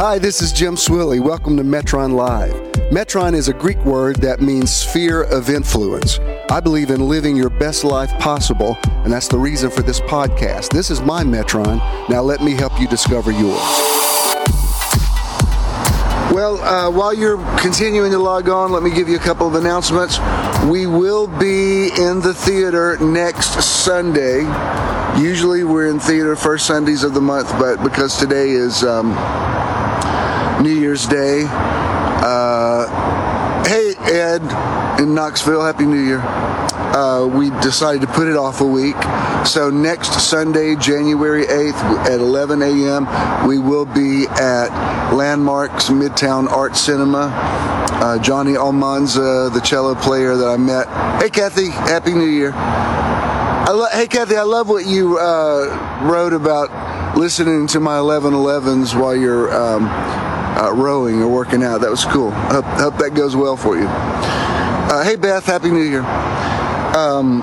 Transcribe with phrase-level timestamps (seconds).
[0.00, 1.20] Hi, this is Jim Swilley.
[1.20, 2.54] Welcome to Metron Live.
[2.90, 6.18] Metron is a Greek word that means sphere of influence.
[6.48, 10.70] I believe in living your best life possible, and that's the reason for this podcast.
[10.70, 11.76] This is my Metron.
[12.08, 13.60] Now let me help you discover yours.
[16.32, 19.54] Well, uh, while you're continuing to log on, let me give you a couple of
[19.54, 20.18] announcements.
[20.64, 24.44] We will be in the theater next Sunday.
[25.20, 29.14] Usually we're in theater first Sundays of the month, but because today is um,
[30.62, 31.44] New Year's Day.
[31.48, 32.84] Uh,
[33.64, 34.42] hey, Ed
[35.00, 36.20] in Knoxville, Happy New Year.
[36.20, 38.96] Uh, we decided to put it off a week.
[39.46, 44.68] So next Sunday, January 8th at 11 a.m., we will be at
[45.14, 47.30] Landmarks Midtown Art Cinema.
[48.02, 50.88] Uh, Johnny Almanza, the cello player that I met.
[51.22, 52.50] Hey, Kathy, Happy New Year.
[52.50, 59.14] Lo- hey, Kathy, I love what you uh, wrote about listening to my 1111s while
[59.14, 59.84] you're um,
[60.58, 61.80] uh, rowing or working out.
[61.80, 62.30] That was cool.
[62.30, 63.86] Hope, hope that goes well for you.
[63.86, 66.02] Uh, hey, Beth, Happy New Year.
[66.96, 67.42] Um,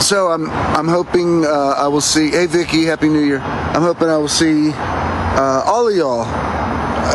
[0.00, 2.30] so I'm I'm hoping uh, I will see.
[2.30, 3.40] Hey, Vicky, Happy New Year.
[3.40, 6.24] I'm hoping I will see uh, all of y'all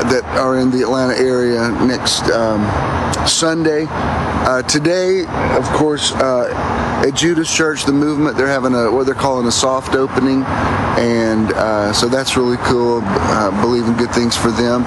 [0.01, 2.65] that are in the Atlanta area next um,
[3.27, 3.85] Sunday.
[3.89, 6.49] Uh, today, of course, uh,
[7.03, 10.43] at Judah's Church, the movement, they're having a what they're calling a soft opening,
[10.97, 13.01] and uh, so that's really cool.
[13.03, 14.83] Uh, believing good things for them.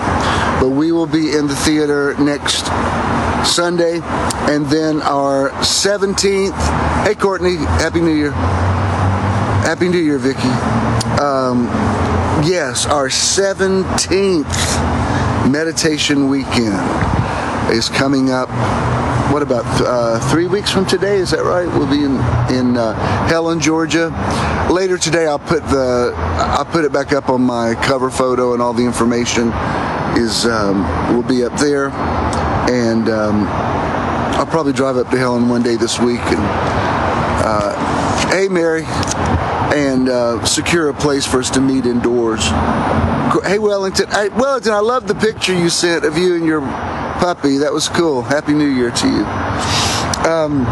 [0.59, 2.65] But we will be in the theater next
[3.47, 4.01] Sunday,
[4.51, 7.05] and then our 17th.
[7.05, 8.33] Hey, Courtney, Happy New Year.
[8.33, 10.49] Happy New Year, Vicky.
[11.21, 11.67] Um,
[12.47, 14.45] yes, our 17th
[15.51, 16.75] meditation weekend
[17.71, 18.49] is coming up.
[19.37, 21.17] What about uh, three weeks from today?
[21.17, 21.67] Is that right?
[21.67, 22.13] We'll be in
[22.49, 22.95] in uh,
[23.29, 24.09] Helen, Georgia.
[24.73, 28.63] Later today, I'll put the I'll put it back up on my cover photo, and
[28.63, 29.49] all the information
[30.17, 31.91] is um, will be up there.
[32.71, 33.47] And um,
[34.39, 36.41] I'll probably drive up to Helen one day this week and
[37.45, 38.85] uh, hey, Mary,
[39.77, 42.47] and uh, secure a place for us to meet indoors.
[43.45, 44.09] Hey, Wellington.
[44.09, 46.63] Hey, Wellington, I love the picture you sent of you and your
[47.19, 47.59] puppy.
[47.59, 48.23] That was cool.
[48.23, 49.25] Happy New Year to you.
[50.31, 50.67] Um,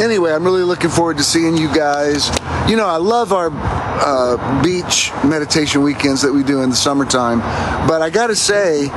[0.00, 2.28] anyway, I'm really looking forward to seeing you guys.
[2.68, 7.40] You know, I love our uh, beach meditation weekends that we do in the summertime,
[7.88, 8.88] but I got to say,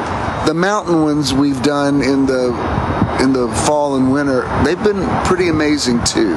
[0.46, 2.54] the mountain ones we've done in the
[3.22, 6.36] in the fall and winter, they've been pretty amazing too.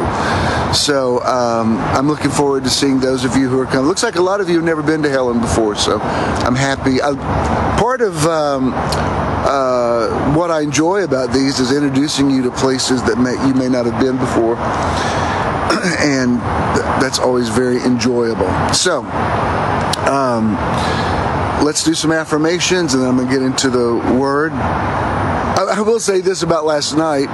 [0.73, 3.87] So um, I'm looking forward to seeing those of you who are coming.
[3.87, 7.03] Looks like a lot of you have never been to Helen before, so I'm happy.
[7.03, 7.15] I,
[7.79, 13.19] part of um, uh, what I enjoy about these is introducing you to places that
[13.19, 14.57] may, you may not have been before.
[16.01, 16.39] and
[16.75, 18.49] th- that's always very enjoyable.
[18.73, 19.03] So,
[20.09, 20.55] um,
[21.65, 24.53] let's do some affirmations and then I'm going to get into the word.
[24.53, 27.29] I, I will say this about last night.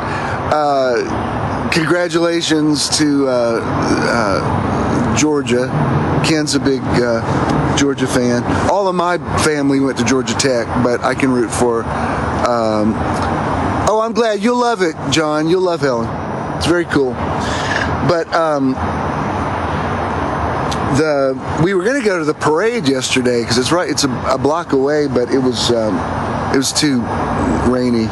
[0.52, 4.83] Uh, congratulations to uh, uh,
[5.16, 5.68] Georgia.
[6.24, 8.42] Ken's a big uh, Georgia fan.
[8.70, 11.84] All of my family went to Georgia Tech, but I can root for.
[11.84, 12.94] Um,
[13.88, 15.48] oh, I'm glad you'll love it, John.
[15.48, 16.08] You'll love Helen.
[16.56, 17.12] It's very cool.
[18.08, 18.72] But um,
[20.96, 23.88] the we were going to go to the parade yesterday because it's right.
[23.88, 25.96] It's a, a, block away, but it was um,
[26.54, 27.00] it was too
[27.70, 28.08] rainy.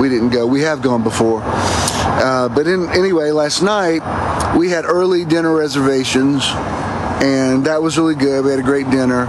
[0.00, 0.46] We didn't go.
[0.46, 1.42] We have gone before.
[1.42, 4.02] Uh, but in, anyway, last night
[4.56, 6.44] we had early dinner reservations,
[7.22, 8.44] and that was really good.
[8.44, 9.26] We had a great dinner,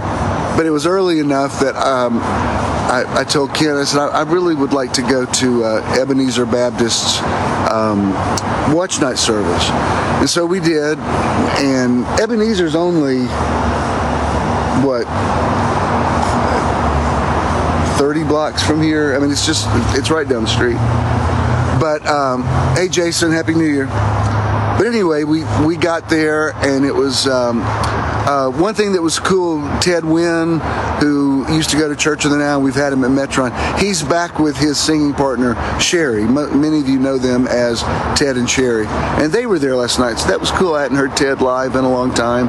[0.56, 4.54] but it was early enough that um, I, I, told Ken, I said, I, really
[4.54, 7.22] would like to go to uh, Ebenezer Baptist's
[7.70, 8.12] um,
[8.74, 9.70] watch night service.
[10.20, 13.24] And so we did, and Ebenezer's only,
[14.84, 15.06] what,
[17.98, 19.14] 30 blocks from here.
[19.14, 19.66] I mean, it's just,
[19.96, 20.76] it's right down the street.
[21.80, 22.42] But um,
[22.76, 23.86] hey, Jason, Happy New Year.
[24.82, 29.20] But anyway, we, we got there and it was um, uh, one thing that was
[29.20, 29.62] cool.
[29.78, 30.58] Ted Wynn,
[30.98, 33.52] who used to go to Church of the Now, we've had him at Metron.
[33.78, 36.24] He's back with his singing partner Sherry.
[36.24, 37.82] M- many of you know them as
[38.18, 40.18] Ted and Sherry, and they were there last night.
[40.18, 40.74] So that was cool.
[40.74, 42.48] I hadn't heard Ted live in a long time,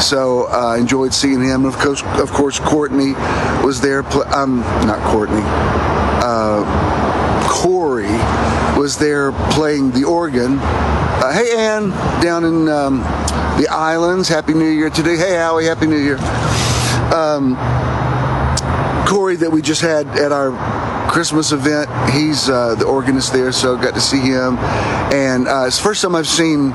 [0.00, 1.66] so I uh, enjoyed seeing him.
[1.66, 3.12] Of course, of course, Courtney
[3.62, 4.02] was there.
[4.02, 5.42] Pl- um, not Courtney.
[6.24, 6.64] Uh,
[7.46, 8.06] Corey
[8.84, 10.58] was there playing the organ.
[10.60, 11.88] Uh, hey, Ann,
[12.22, 12.98] down in um,
[13.58, 14.28] the islands.
[14.28, 15.16] Happy New Year today.
[15.16, 16.18] Hey, Howie, Happy New Year.
[17.10, 17.56] Um,
[19.08, 20.50] Corey, that we just had at our
[21.10, 24.58] Christmas event, he's uh, the organist there, so got to see him.
[24.58, 26.74] And uh, it's the first time I've seen.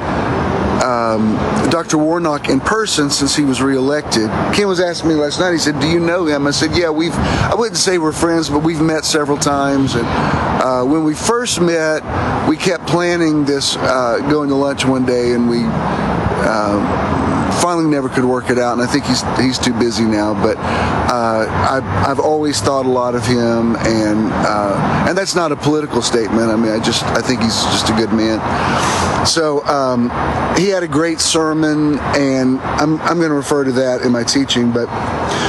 [1.09, 1.35] Um,
[1.69, 1.97] Dr.
[1.97, 4.29] Warnock in person since he was reelected.
[4.53, 5.53] Ken was asking me last night.
[5.53, 7.15] He said, "Do you know him?" I said, "Yeah, we've.
[7.15, 9.95] I wouldn't say we're friends, but we've met several times.
[9.95, 12.03] And uh, when we first met,
[12.47, 15.63] we kept planning this uh, going to lunch one day, and we."
[16.41, 17.09] Uh,
[17.61, 20.33] finally never could work it out, and I think he's he's too busy now.
[20.33, 20.57] But
[21.11, 25.55] uh, I've, I've always thought a lot of him, and uh, and that's not a
[25.55, 26.51] political statement.
[26.51, 28.39] I mean, I just I think he's just a good man.
[29.25, 30.11] So um,
[30.55, 34.23] he had a great sermon, and I'm I'm going to refer to that in my
[34.23, 34.71] teaching.
[34.71, 34.87] But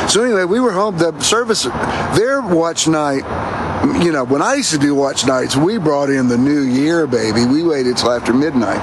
[0.09, 0.97] so anyway, we were home.
[0.97, 1.65] The service,
[2.17, 3.25] their watch night
[4.03, 7.07] you know, when I used to do watch nights, we brought in the new year,
[7.07, 7.47] baby.
[7.47, 8.79] We waited till after midnight.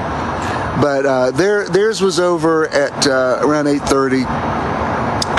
[0.81, 4.25] But uh, their, theirs was over at uh, around 8:30.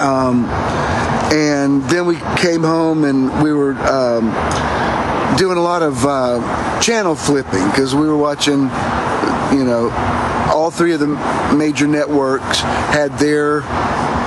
[0.00, 0.44] Um,
[1.32, 4.30] and then we came home and we were um,
[5.36, 8.62] doing a lot of uh, channel flipping because we were watching,
[9.56, 9.90] you know,
[10.52, 13.62] all three of the major networks had their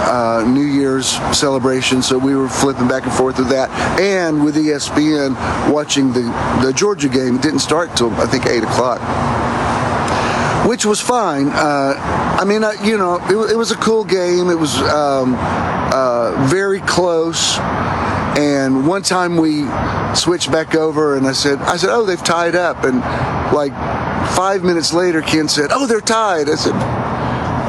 [0.04, 1.08] uh, New Year's
[1.38, 3.70] celebration, so we were flipping back and forth with that,
[4.00, 5.36] and with ESPN
[5.72, 6.22] watching the
[6.64, 7.36] the Georgia game.
[7.36, 9.00] It didn't start till I think eight o'clock
[10.72, 11.50] which was fine.
[11.50, 11.96] Uh,
[12.40, 14.50] I mean, you know, it, it, was a cool game.
[14.50, 17.58] It was um, uh, very close.
[18.40, 19.68] And one time we
[20.16, 22.86] switched back over, and I said, I said, oh, they've tied up.
[22.86, 23.02] And
[23.54, 23.74] like
[24.34, 26.48] five minutes later, Ken said, oh, they're tied.
[26.48, 26.76] I said,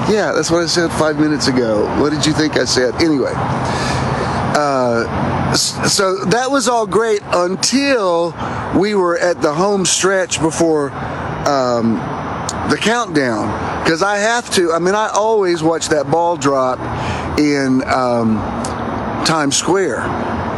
[0.08, 1.86] yeah, that's what I said five minutes ago.
[2.00, 2.94] What did you think I said?
[3.02, 3.32] Anyway.
[4.54, 8.32] Uh, so that was all great until
[8.78, 10.92] we were at the home stretch before
[11.48, 12.11] um,
[12.70, 14.72] the countdown because I have to.
[14.72, 16.78] I mean, I always watch that ball drop
[17.38, 18.36] in um,
[19.24, 20.00] Times Square.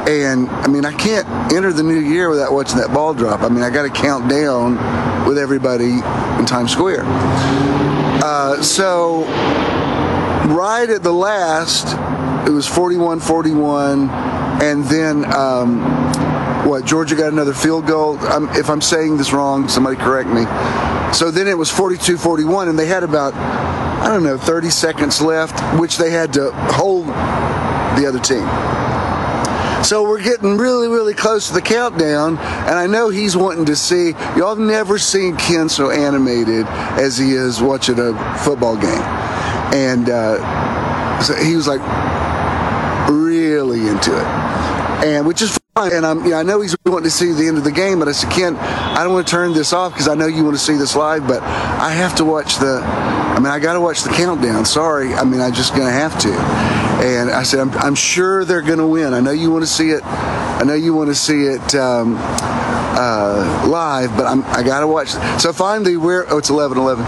[0.06, 3.40] And I mean, I can't enter the new year without watching that ball drop.
[3.40, 4.76] I mean, I got to count down
[5.26, 5.94] with everybody
[6.38, 7.04] in Times Square.
[7.06, 9.24] Uh, so,
[10.54, 11.96] right at the last,
[12.46, 14.10] it was 41 41.
[14.62, 15.80] And then, um,
[16.68, 18.18] what, Georgia got another field goal?
[18.26, 20.44] Um, if I'm saying this wrong, somebody correct me.
[21.14, 25.22] So then it was 42 41, and they had about, I don't know, 30 seconds
[25.22, 28.44] left, which they had to hold the other team.
[29.84, 33.76] So we're getting really, really close to the countdown, and I know he's wanting to
[33.76, 34.10] see.
[34.36, 36.66] Y'all have never seen Ken so animated
[36.98, 39.02] as he is watching a football game,
[39.72, 41.80] and uh, so he was like
[43.08, 44.26] really into it,
[45.04, 47.64] and which is and I'm, know, I know he's wanting to see the end of
[47.64, 50.14] the game, but I said, Ken, I don't want to turn this off because I
[50.14, 53.48] know you want to see this live, but I have to watch the, I mean,
[53.48, 54.64] I got to watch the countdown.
[54.66, 55.14] Sorry.
[55.14, 56.32] I mean, I'm just going to have to.
[57.04, 59.14] And I said, I'm, I'm sure they're going to win.
[59.14, 60.04] I know you want to see it.
[60.04, 62.14] I know you want to see it um,
[62.94, 65.08] uh, live, but I'm, I got to watch.
[65.40, 67.04] So finally, we're, oh, it's 11 11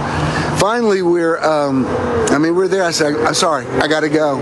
[0.57, 1.85] finally we're um,
[2.31, 2.83] i mean we're there.
[2.83, 4.41] I said i'm sorry i gotta go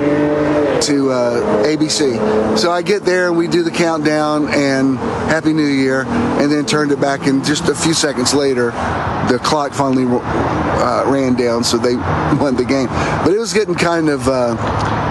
[0.81, 4.97] to uh, abc so i get there and we do the countdown and
[5.29, 8.71] happy new year and then turned it back and just a few seconds later
[9.29, 11.97] the clock finally uh, ran down so they
[12.41, 12.89] won the game.
[13.25, 14.29] But it was getting kind of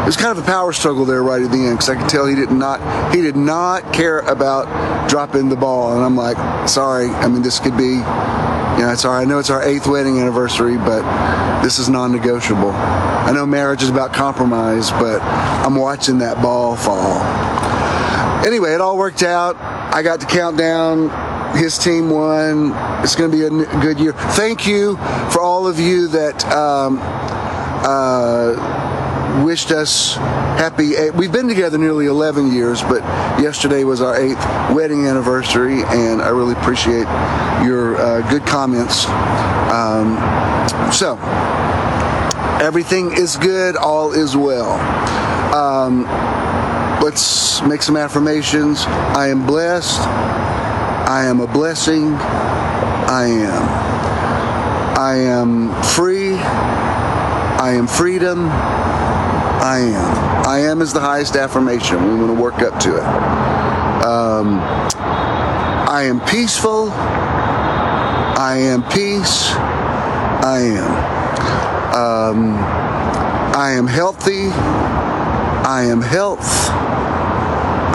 [0.04, 2.10] it was kind of a power struggle there right at the end because I could
[2.10, 6.38] tell he did not he did not care about dropping the ball and I'm like
[6.70, 8.04] sorry I mean this could be
[8.78, 11.04] you know, it's our, I know it's our eighth wedding anniversary, but
[11.62, 12.72] this is non-negotiable.
[12.72, 17.22] I know marriage is about compromise, but I'm watching that ball fall.
[18.44, 19.58] Anyway, it all worked out.
[19.94, 21.56] I got to count down.
[21.56, 22.74] His team won.
[23.04, 24.14] It's going to be a good year.
[24.14, 24.98] Thank you
[25.32, 28.83] for all of you that um, uh,
[29.42, 30.90] wished us happy.
[30.90, 33.02] we we've been together nearly 11 years, but
[33.42, 37.08] yesterday was our eighth wedding anniversary, and I really appreciate
[37.66, 39.06] your uh, good comments.
[39.74, 40.18] Um,
[40.92, 41.18] so,
[42.62, 44.74] everything is good, all is well.
[45.54, 46.04] Um,
[47.02, 48.86] let's make some affirmations.
[48.86, 50.02] I am blessed.
[50.02, 52.14] I am a blessing.
[52.14, 53.94] I am.
[54.98, 56.36] I am free.
[56.36, 58.50] I am freedom.
[59.64, 60.46] I am.
[60.46, 62.04] I am is the highest affirmation.
[62.04, 63.04] We want to work up to it.
[64.04, 66.90] Um, I am peaceful.
[66.92, 69.54] I am peace.
[69.54, 71.96] I am.
[71.96, 72.56] Um,
[73.56, 74.50] I am healthy.
[74.50, 76.70] I am health.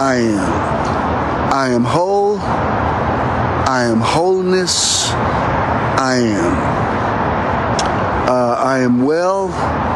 [0.01, 1.53] I am.
[1.53, 2.39] I am whole.
[2.39, 5.11] I am wholeness.
[5.11, 6.79] I am.
[8.27, 9.88] Uh, I am well.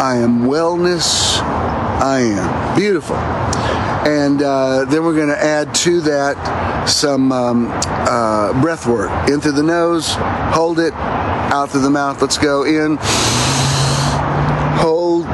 [0.00, 1.38] I am wellness.
[1.42, 2.74] I am.
[2.74, 3.16] Beautiful.
[3.16, 9.10] And uh, then we're going to add to that some um, uh, breath work.
[9.28, 10.14] In through the nose,
[10.54, 12.22] hold it, out through the mouth.
[12.22, 12.96] Let's go in
[14.80, 15.26] hold,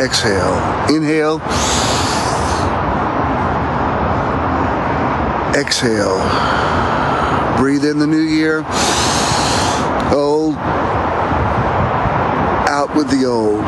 [0.00, 0.58] Exhale.
[0.94, 1.40] Inhale.
[5.54, 6.18] Exhale.
[7.56, 8.62] Breathe in the new year.
[10.10, 10.43] Hold.
[12.94, 13.58] With the old.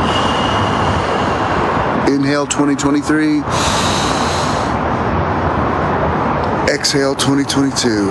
[2.09, 3.41] Inhale 2023.
[6.73, 8.07] Exhale 2022.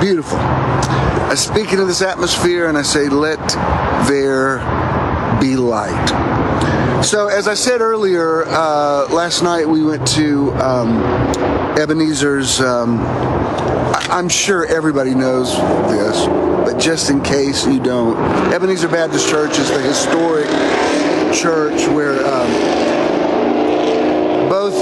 [0.00, 0.38] Beautiful.
[0.38, 3.38] I speak into this atmosphere and I say, let
[4.08, 4.58] there
[5.40, 6.08] be light.
[7.04, 11.02] So, as I said earlier, uh, last night we went to um,
[11.78, 12.60] Ebenezer's.
[12.60, 12.98] Um,
[14.10, 15.56] I'm sure everybody knows
[15.88, 16.26] this,
[16.70, 18.16] but just in case you don't,
[18.52, 20.46] Ebenezer Baptist Church is the historic
[21.34, 22.50] church where um,
[24.48, 24.74] both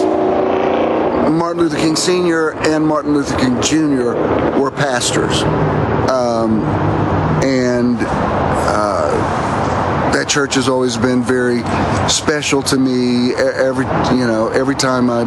[1.33, 2.53] Martin Luther King Sr.
[2.67, 4.59] and Martin Luther King Jr.
[4.59, 5.43] were pastors.
[6.11, 6.63] Um,
[7.43, 9.11] and uh,
[10.13, 11.63] that church has always been very
[12.09, 13.35] special to me.
[13.35, 15.25] Every you know, every time I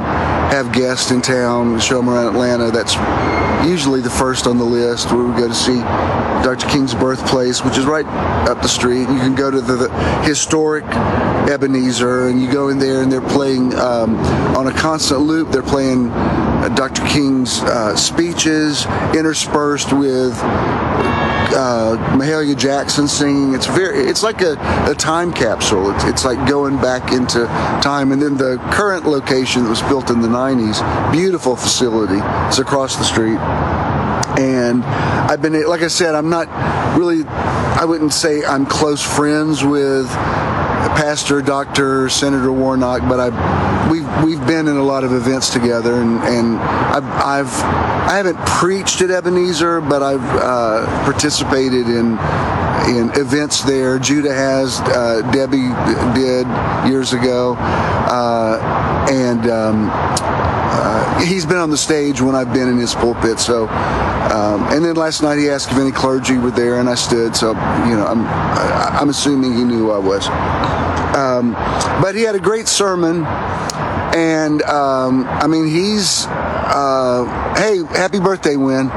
[0.52, 2.96] have guests in town, show them around Atlanta, that's
[3.68, 5.80] usually the first on the list where we go to see
[6.44, 6.68] Dr.
[6.70, 8.06] King's birthplace, which is right
[8.48, 9.02] up the street.
[9.02, 9.90] You can go to the, the
[10.24, 14.16] historic Ebenezer, and you go in there, and they're playing um,
[14.56, 15.50] on a constant loop.
[15.50, 17.06] They're playing uh, Dr.
[17.08, 20.34] King's uh, speeches interspersed with
[21.54, 23.54] uh, Mahalia Jackson singing.
[23.54, 24.54] It's very, it's like a,
[24.90, 25.92] a time capsule.
[25.92, 27.46] It's, it's, like going back into
[27.82, 28.12] time.
[28.12, 32.20] And then the current location that was built in the 90s, beautiful facility.
[32.48, 33.40] It's across the street.
[34.40, 36.48] And I've been, like I said, I'm not
[36.98, 40.08] really, I wouldn't say I'm close friends with
[40.90, 45.96] Pastor, Doctor, Senator Warnock, but I we've we've been in a lot of events together,
[46.02, 47.54] and and I've, I've
[48.10, 52.18] I haven't preached at Ebenezer, but I've uh, participated in
[52.90, 54.00] in events there.
[54.00, 55.70] Judah has, uh, Debbie
[56.20, 56.48] did
[56.90, 59.50] years ago, uh, and.
[59.50, 63.40] Um, uh, he's been on the stage when I've been in his pulpit.
[63.40, 66.96] So, um, and then last night he asked if any clergy were there, and I
[66.96, 67.36] stood.
[67.36, 70.28] So, you know, I'm I'm assuming he knew who I was.
[71.16, 71.54] Um,
[72.02, 73.26] but he had a great sermon,
[74.16, 78.90] and um, I mean, he's uh, hey, happy birthday, Win.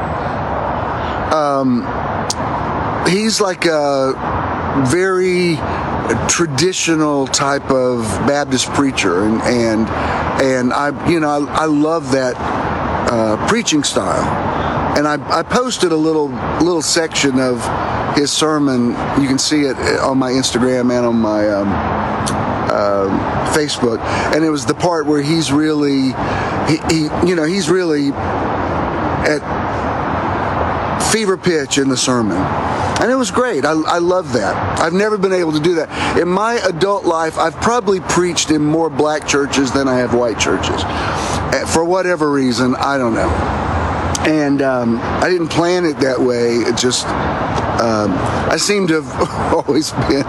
[1.34, 1.82] Um,
[3.08, 4.12] he's like a
[4.86, 5.56] very
[6.28, 9.88] traditional type of Baptist preacher, and and
[10.40, 12.34] and I, you know, I, I love that
[13.10, 14.52] uh, preaching style.
[14.96, 16.28] And I, I posted a little
[16.60, 17.58] little section of
[18.16, 18.90] his sermon.
[19.20, 21.68] You can see it on my Instagram and on my um,
[22.84, 23.98] uh, Facebook.
[24.34, 26.12] And it was the part where he's really,
[26.68, 29.40] he, he you know, he's really at
[31.12, 32.36] fever pitch in the sermon.
[33.00, 33.64] And it was great.
[33.64, 34.80] I, I love that.
[34.80, 36.18] I've never been able to do that.
[36.18, 40.38] In my adult life, I've probably preached in more black churches than I have white
[40.38, 40.82] churches.
[40.84, 43.28] Eh, for whatever reason, I don't know.
[44.26, 46.56] And um, I didn't plan it that way.
[46.56, 47.04] It just,
[47.84, 48.12] um,
[48.50, 50.24] I seem to have always been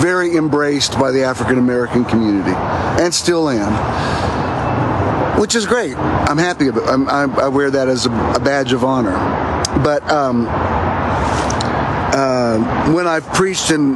[0.00, 3.74] very embraced by the African American community and still am.
[5.38, 5.96] Which is great.
[5.96, 7.38] I'm happy about it.
[7.38, 9.12] i wear that as a, a badge of honor.
[9.82, 10.46] But um,
[12.14, 13.90] uh, when I've preached in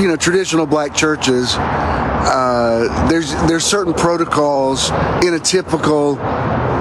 [0.00, 4.90] you know traditional black churches, uh, there's there's certain protocols
[5.24, 6.16] in a typical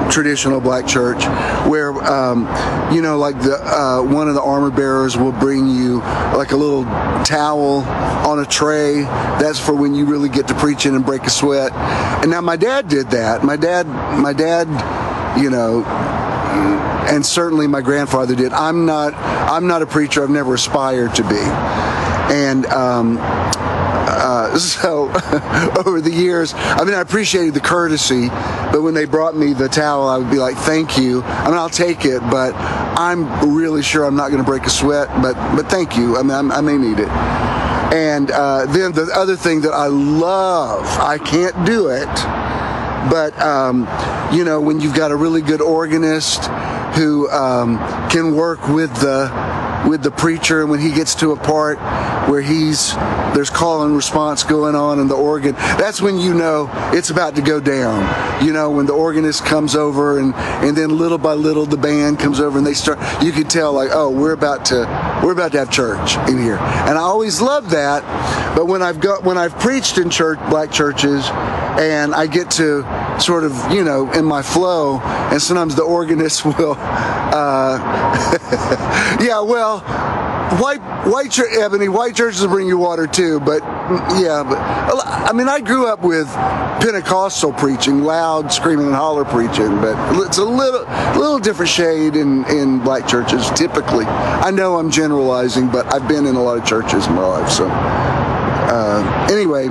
[0.09, 1.23] traditional black church
[1.67, 2.45] where um,
[2.93, 5.99] you know like the uh, one of the armor bearers will bring you
[6.35, 6.83] like a little
[7.23, 7.81] towel
[8.27, 9.01] on a tray
[9.39, 12.55] that's for when you really get to preaching and break a sweat and now my
[12.55, 13.87] dad did that my dad
[14.19, 14.67] my dad
[15.39, 15.83] you know
[17.07, 18.51] and certainly my grandfather did.
[18.53, 20.23] I'm not I'm not a preacher.
[20.23, 21.39] I've never aspired to be,
[22.33, 22.65] and.
[22.67, 23.17] Um,
[24.73, 25.09] so
[25.85, 28.29] over the years, I mean, I appreciated the courtesy,
[28.71, 31.55] but when they brought me the towel, I would be like, "Thank you." I mean,
[31.57, 35.07] I'll take it, but I'm really sure I'm not going to break a sweat.
[35.21, 36.17] But but thank you.
[36.17, 37.09] I mean, I'm, i may need it.
[37.93, 42.05] And uh, then the other thing that I love, I can't do it,
[43.09, 43.87] but um,
[44.35, 46.45] you know, when you've got a really good organist
[46.95, 47.77] who um,
[48.09, 49.27] can work with the
[49.85, 51.77] with the preacher and when he gets to a part
[52.29, 52.95] where he's
[53.33, 55.53] there's call and response going on in the organ.
[55.53, 58.45] That's when you know it's about to go down.
[58.45, 62.19] You know when the organist comes over and and then little by little the band
[62.19, 65.51] comes over and they start you can tell like oh we're about to we're about
[65.53, 66.57] to have church in here.
[66.57, 68.03] And i always love that
[68.55, 71.27] but when i've got when i've preached in church black churches
[71.79, 72.83] and i get to
[73.19, 74.99] sort of you know in my flow
[75.31, 77.77] and sometimes the organist will uh,
[79.21, 79.83] yeah well
[80.55, 83.61] white white church, Ebony, white churches bring you water too, but
[84.19, 86.27] yeah, but I mean, I grew up with
[86.81, 89.95] Pentecostal preaching, loud screaming and holler preaching, but
[90.25, 90.81] it's a little
[91.19, 94.05] little different shade in in black churches typically.
[94.05, 97.51] I know I'm generalizing, but I've been in a lot of churches in my life,
[97.51, 97.67] so.
[98.69, 99.67] Uh, anyway,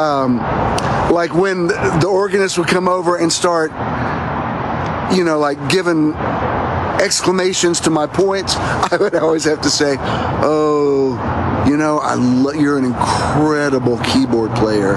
[0.00, 0.38] um,
[1.12, 3.70] like when the organist would come over and start,
[5.14, 6.14] you know, like giving
[7.02, 11.16] exclamations to my points, I would always have to say, "Oh,
[11.66, 14.94] you know, I lo- you're an incredible keyboard player,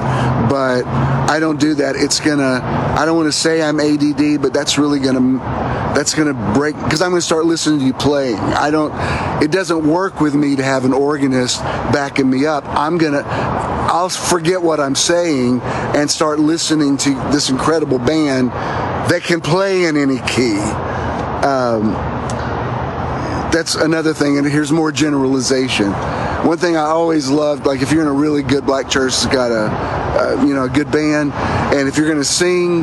[0.49, 1.95] but I don't do that.
[1.95, 2.61] It's gonna.
[2.97, 5.37] I don't want to say I'm ADD, but that's really gonna.
[5.95, 8.37] That's gonna break because I'm gonna start listening to you playing.
[8.37, 8.93] I don't.
[9.43, 12.65] It doesn't work with me to have an organist backing me up.
[12.67, 13.23] I'm gonna.
[13.25, 18.49] I'll forget what I'm saying and start listening to this incredible band
[19.09, 20.57] that can play in any key.
[21.45, 21.93] Um,
[23.51, 25.93] that's another thing, and here's more generalization.
[26.45, 29.25] One thing I always loved, like if you're in a really good black church it's
[29.25, 32.81] got a, uh, you know, a good band, and if you're going to sing,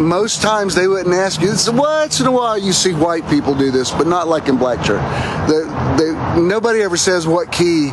[0.00, 1.50] most times they wouldn't ask you.
[1.50, 4.56] It's, once in a while you see white people do this, but not like in
[4.56, 5.02] black church.
[5.48, 5.66] The,
[5.98, 7.90] they, nobody ever says what key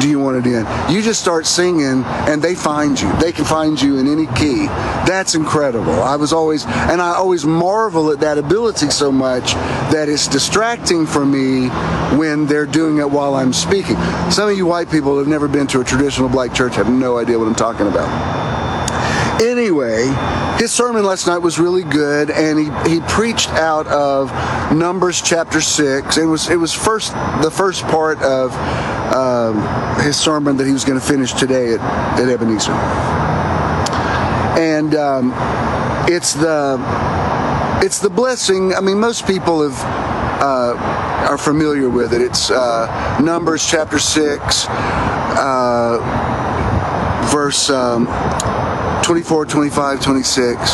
[0.00, 0.66] do you want it in?
[0.92, 3.12] You just start singing and they find you.
[3.18, 4.66] They can find you in any key.
[5.06, 6.02] That's incredible.
[6.02, 9.54] I was always, and I always marvel at that ability so much
[9.92, 11.68] that it's distracting for me
[12.18, 13.96] when they're doing it while I'm speaking.
[14.30, 16.90] Some of you white people who have never been to a traditional black church have
[16.90, 18.08] no idea what I'm talking about.
[19.40, 20.06] Anyway,
[20.58, 24.32] his sermon last night was really good, and he, he preached out of
[24.74, 26.16] Numbers chapter six.
[26.16, 28.54] It was it was first the first part of
[29.14, 29.60] um,
[30.02, 31.80] his sermon that he was going to finish today at,
[32.18, 32.72] at Ebenezer,
[34.58, 35.32] and um,
[36.08, 36.78] it's the
[37.84, 38.74] it's the blessing.
[38.74, 39.78] I mean, most people have
[40.42, 40.74] uh,
[41.28, 42.22] are familiar with it.
[42.22, 45.98] It's uh, Numbers chapter six, uh,
[47.30, 47.68] verse.
[47.68, 48.06] Um,
[49.06, 50.72] 24, 25, 26.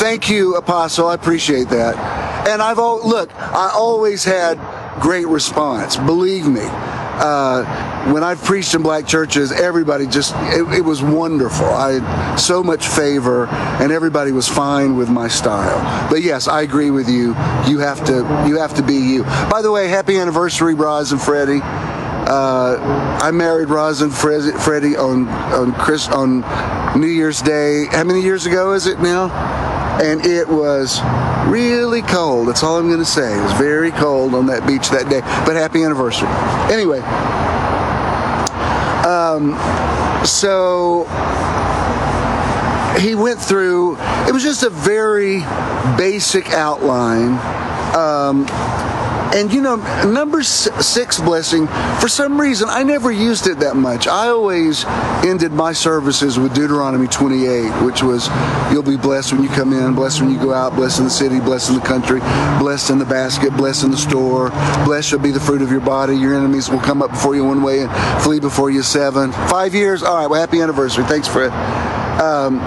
[0.00, 1.06] Thank you, Apostle.
[1.06, 1.94] I appreciate that.
[2.48, 3.32] And I've all look.
[3.36, 4.58] I always had
[5.00, 5.96] great response.
[5.96, 6.64] Believe me.
[7.20, 11.66] Uh, when I've preached in black churches, everybody just, it, it, was wonderful.
[11.66, 16.10] I had so much favor, and everybody was fine with my style.
[16.10, 17.36] But yes, I agree with you.
[17.68, 19.22] You have to, you have to be you.
[19.48, 21.60] By the way, happy anniversary, Roz and Freddie.
[22.28, 26.40] Uh, I married Roz and Freddie on on Chris on
[27.00, 27.86] New Year's Day.
[27.86, 29.30] How many years ago is it now?
[30.02, 31.00] And it was
[31.48, 32.48] really cold.
[32.48, 33.34] That's all I'm going to say.
[33.34, 35.20] It was very cold on that beach that day.
[35.46, 36.28] But happy anniversary.
[36.70, 37.00] Anyway,
[39.08, 39.56] um,
[40.26, 41.04] so
[43.00, 43.96] he went through.
[44.28, 45.38] It was just a very
[45.96, 47.38] basic outline.
[47.96, 48.46] Um,
[49.34, 51.66] and you know, number six blessing,
[52.00, 54.06] for some reason, I never used it that much.
[54.06, 54.84] I always
[55.24, 58.28] ended my services with Deuteronomy 28, which was,
[58.72, 61.10] You'll be blessed when you come in, blessed when you go out, blessed in the
[61.10, 62.20] city, blessed in the country,
[62.58, 64.50] blessed in the basket, blessed in the store.
[64.84, 66.16] Blessed shall be the fruit of your body.
[66.16, 69.32] Your enemies will come up before you one way and flee before you seven.
[69.32, 70.02] Five years?
[70.02, 71.04] All right, well, happy anniversary.
[71.04, 71.52] Thanks for it.
[72.20, 72.58] Um,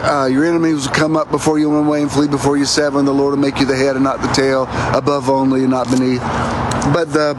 [0.00, 3.04] uh, your enemies will come up before you one way and flee before you seven.
[3.04, 5.90] The Lord will make you the head and not the tail, above only and not
[5.90, 6.22] beneath.
[6.92, 7.34] But the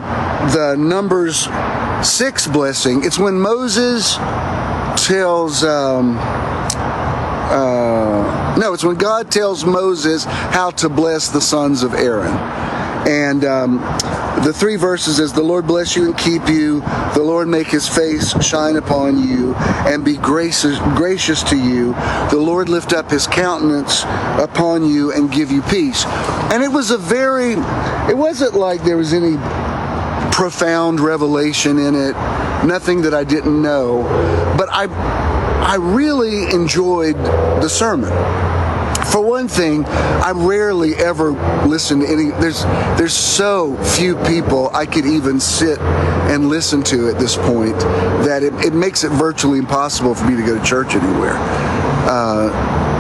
[0.54, 1.48] the Numbers
[2.08, 4.16] six blessing, it's when Moses
[5.06, 5.63] tells.
[5.63, 6.18] Um,
[7.54, 12.36] uh, no, it's when God tells Moses how to bless the sons of Aaron.
[13.08, 13.80] And um,
[14.44, 16.82] the three verses is the Lord bless you and keep you,
[17.14, 21.94] the Lord make his face shine upon you and be gracious, gracious to you,
[22.30, 26.06] the Lord lift up his countenance upon you and give you peace.
[26.06, 27.54] And it was a very,
[28.10, 29.38] it wasn't like there was any
[30.34, 32.14] profound revelation in it,
[32.66, 34.04] nothing that I didn't know,
[34.58, 34.88] but I,
[35.64, 38.12] I really enjoyed the sermon
[39.06, 41.32] for one thing, I rarely ever
[41.66, 42.32] listen to any.
[42.32, 42.63] There's
[42.98, 47.78] there's so few people I could even sit and listen to at this point
[48.26, 51.36] that it, it makes it virtually impossible for me to go to church anywhere.
[52.06, 52.52] Uh,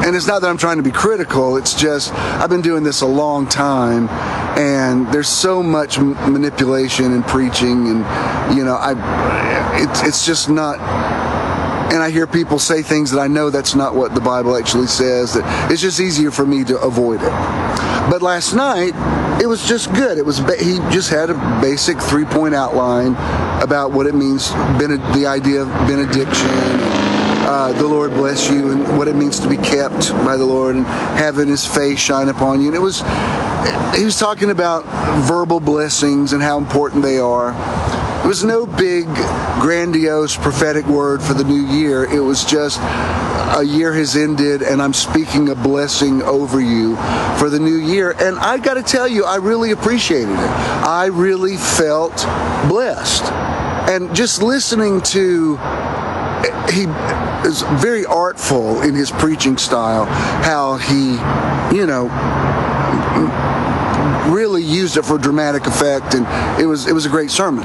[0.05, 1.55] and it's not that I'm trying to be critical.
[1.57, 4.09] It's just I've been doing this a long time,
[4.57, 8.93] and there's so much manipulation and preaching, and you know, I
[9.81, 10.77] it's it's just not
[11.93, 14.87] and I hear people say things that I know that's not what the Bible actually
[14.87, 17.29] says, that it's just easier for me to avoid it.
[18.09, 18.93] But last night,
[19.39, 20.17] it was just good.
[20.17, 23.15] It was he just had a basic three-point outline
[23.61, 26.49] about what it means, the idea of benediction,
[27.45, 30.75] uh, the Lord bless you, and what it means to be kept by the Lord,
[30.75, 32.67] and having His face shine upon you.
[32.67, 33.01] And it was
[33.95, 34.83] he was talking about
[35.27, 37.53] verbal blessings and how important they are.
[38.23, 39.05] It was no big,
[39.59, 42.05] grandiose prophetic word for the new year.
[42.05, 46.95] It was just a year has ended and I'm speaking a blessing over you
[47.37, 48.11] for the new year.
[48.11, 50.37] And I got to tell you, I really appreciated it.
[50.39, 52.15] I really felt
[52.69, 53.25] blessed.
[53.89, 55.57] And just listening to
[56.71, 56.83] he
[57.45, 61.15] is very artful in his preaching style, how he,
[61.75, 62.07] you know,
[64.31, 66.25] really used it for dramatic effect, and
[66.59, 67.63] it was it was a great sermon.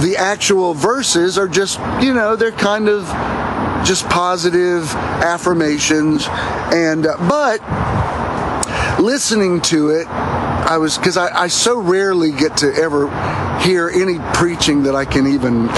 [0.00, 3.04] The actual verses are just, you know, they're kind of
[3.84, 6.26] just positive affirmations,
[6.72, 7.60] and uh, but
[9.00, 13.08] listening to it, I was because I, I so rarely get to ever
[13.60, 15.68] hear any preaching that I can even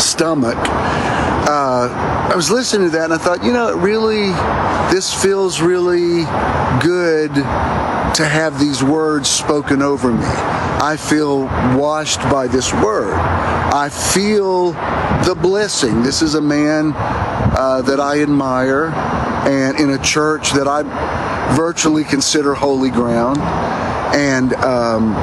[0.00, 0.56] stomach.
[1.48, 1.88] Uh,
[2.32, 4.30] I was listening to that and I thought, you know, really,
[4.92, 6.24] this feels really
[6.80, 10.55] good to have these words spoken over me.
[10.78, 11.44] I feel
[11.76, 13.14] washed by this word.
[13.14, 14.72] I feel
[15.24, 16.02] the blessing.
[16.02, 18.86] This is a man uh, that I admire
[19.46, 20.82] and in a church that I
[21.56, 23.38] virtually consider holy ground.
[24.14, 25.14] And um,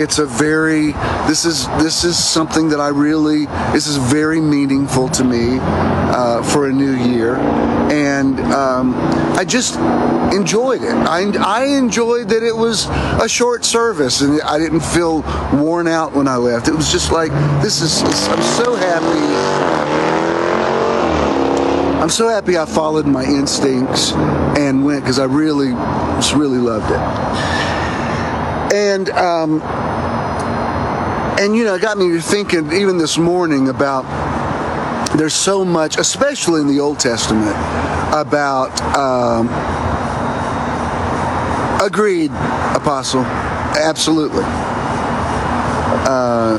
[0.00, 0.92] it's a very
[1.28, 6.42] this is this is something that I really this is very meaningful to me uh,
[6.42, 8.94] for a new year, and um,
[9.36, 9.76] I just
[10.34, 10.94] enjoyed it.
[10.94, 12.86] I I enjoyed that it was
[13.22, 15.20] a short service and I didn't feel
[15.52, 16.68] worn out when I left.
[16.68, 17.30] It was just like
[17.62, 20.00] this is I'm so happy.
[22.00, 24.12] I'm so happy I followed my instincts
[24.56, 25.72] and went because I really,
[26.16, 27.60] just really loved it.
[28.72, 29.60] And um,
[31.40, 34.04] and you know, it got me thinking even this morning about
[35.16, 37.56] there's so much, especially in the Old Testament,
[38.12, 39.48] about um,
[41.82, 42.30] agreed,
[42.76, 44.44] apostle, absolutely.
[46.04, 46.58] Uh,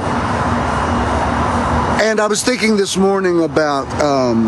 [2.02, 4.46] and I was thinking this morning about, um,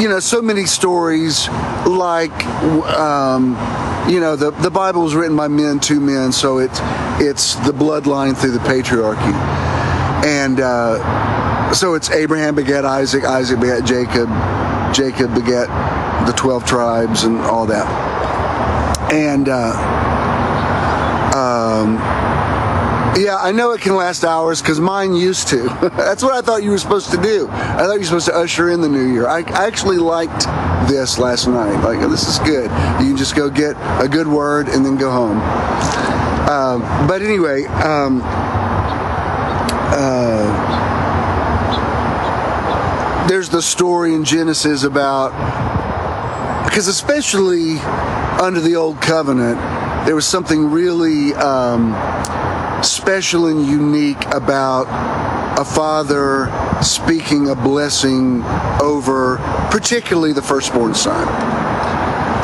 [0.00, 1.48] you know, so many stories
[1.86, 2.44] like.
[2.98, 3.56] Um,
[4.08, 6.78] you know, the, the Bible was written by men to men, so it's
[7.18, 9.32] it's the bloodline through the patriarchy.
[10.24, 14.28] And uh, so it's Abraham begat Isaac, Isaac begat Jacob,
[14.94, 15.68] Jacob begat
[16.26, 17.86] the 12 tribes and all that.
[19.12, 19.72] And uh,
[21.36, 21.96] um,
[23.18, 25.68] yeah, I know it can last hours because mine used to.
[25.96, 27.48] That's what I thought you were supposed to do.
[27.50, 29.26] I thought you were supposed to usher in the new year.
[29.26, 30.46] I, I actually liked
[30.88, 31.82] this last night.
[31.82, 32.70] Like, this is good.
[33.00, 36.15] You can just go get a good word and then go home.
[36.48, 38.20] Um, but anyway, um,
[39.92, 40.46] uh,
[43.28, 45.32] there's the story in Genesis about
[46.64, 47.78] because especially
[48.40, 49.58] under the old covenant,
[50.06, 51.34] there was something really.
[51.34, 51.94] Um,
[52.82, 54.86] special and unique about
[55.58, 56.50] a father
[56.82, 58.42] speaking a blessing
[58.80, 59.38] over
[59.70, 61.26] particularly the firstborn son.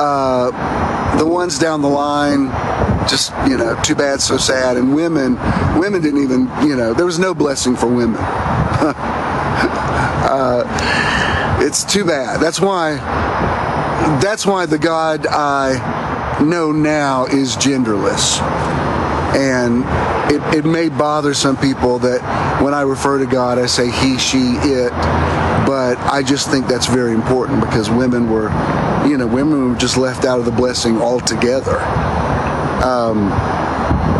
[0.01, 2.49] Uh, the ones down the line,
[3.09, 4.77] just you know, too bad, so sad.
[4.77, 5.35] And women,
[5.79, 8.17] women didn't even, you know, there was no blessing for women.
[10.29, 10.65] uh,
[11.61, 12.41] it's too bad.
[12.41, 12.97] That's why.
[14.21, 18.41] That's why the God I know now is genderless
[19.35, 19.85] and
[20.33, 22.21] it, it may bother some people that
[22.63, 24.91] when I refer to God, I say he, she, it.
[25.67, 28.51] But I just think that's very important because women were,
[29.07, 31.79] you know, women were just left out of the blessing altogether.
[32.83, 33.31] Um,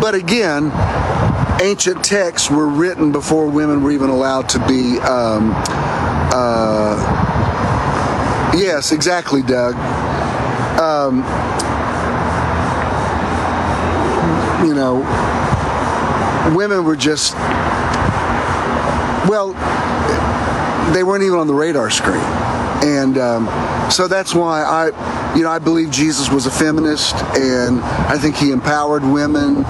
[0.01, 0.71] but again,
[1.61, 4.99] ancient texts were written before women were even allowed to be.
[4.99, 5.53] Um,
[6.35, 6.95] uh,
[8.55, 9.75] yes, exactly, Doug.
[10.79, 11.17] Um,
[14.65, 14.95] you know,
[16.55, 17.33] women were just,
[19.29, 19.53] well,
[20.93, 22.23] they weren't even on the radar screen.
[22.83, 24.89] And um, so that's why I,
[25.35, 29.63] you know, I believe Jesus was a feminist and I think he empowered women.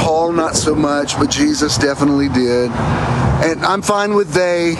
[0.00, 2.70] Paul, not so much, but Jesus definitely did.
[2.70, 4.74] And I'm fine with they,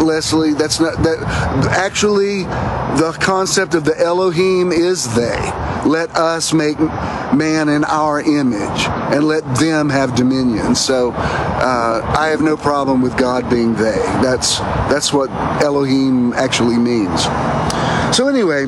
[0.00, 0.54] Leslie.
[0.54, 1.18] That's not that.
[1.72, 2.42] Actually,
[2.98, 5.38] the concept of the Elohim is they.
[5.84, 6.78] Let us make
[7.34, 10.74] man in our image and let them have dominion.
[10.74, 13.96] So uh, I have no problem with God being they.
[14.22, 14.58] That's
[14.88, 15.30] that's what
[15.62, 17.24] Elohim actually means.
[18.16, 18.66] So anyway,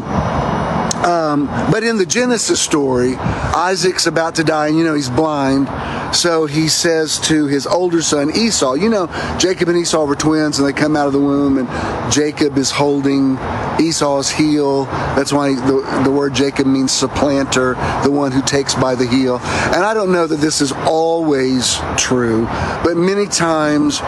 [1.07, 5.69] Um, but in the Genesis story, Isaac's about to die, and you know he's blind.
[6.13, 9.07] So he says to his older son Esau, you know,
[9.39, 12.73] Jacob and Esau were twins, and they come out of the womb, and Jacob is
[12.73, 13.39] holding
[13.81, 14.87] Esau's heel.
[15.15, 19.39] That's why the, the word Jacob means supplanter, the one who takes by the heel.
[19.39, 22.47] And I don't know that this is always true,
[22.83, 24.01] but many times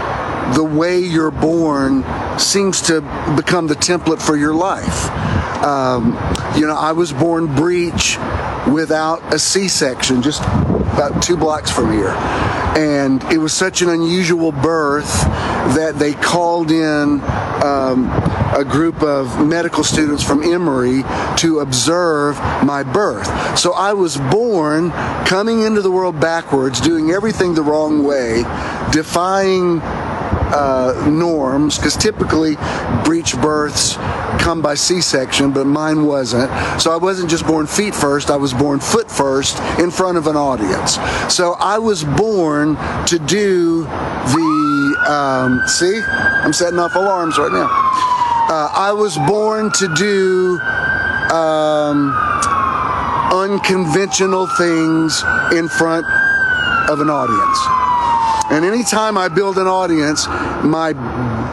[0.56, 2.04] the way you're born
[2.40, 3.02] seems to
[3.36, 5.37] become the template for your life.
[5.62, 6.12] Um,
[6.56, 8.16] you know, I was born breech
[8.72, 12.14] without a C-section, just about two blocks from here.
[12.76, 15.10] And it was such an unusual birth
[15.74, 17.20] that they called in
[17.64, 18.08] um,
[18.56, 21.02] a group of medical students from Emory
[21.38, 23.58] to observe my birth.
[23.58, 24.90] So I was born
[25.26, 28.44] coming into the world backwards, doing everything the wrong way,
[28.92, 29.80] defying
[30.58, 32.56] uh, norms because typically
[33.04, 33.94] breech births
[34.42, 36.50] come by C-section, but mine wasn't.
[36.80, 40.26] So I wasn't just born feet first; I was born foot first in front of
[40.26, 40.98] an audience.
[41.32, 45.04] So I was born to do the.
[45.08, 47.68] Um, see, I'm setting off alarms right now.
[48.50, 50.58] Uh, I was born to do.
[51.34, 52.14] Um,
[53.30, 56.06] unconventional things in front
[56.88, 57.87] of an audience.
[58.50, 60.94] And anytime I build an audience, my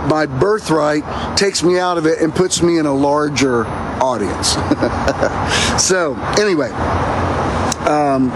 [0.10, 1.04] my birthright
[1.38, 3.66] takes me out of it and puts me in a larger
[4.02, 4.54] audience.
[5.82, 6.70] so anyway,
[7.86, 8.32] um,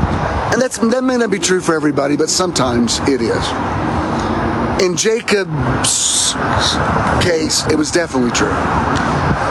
[0.52, 3.45] and that's that may not be true for everybody, but sometimes it is.
[4.82, 6.34] In Jacob's
[7.24, 8.54] case, it was definitely true.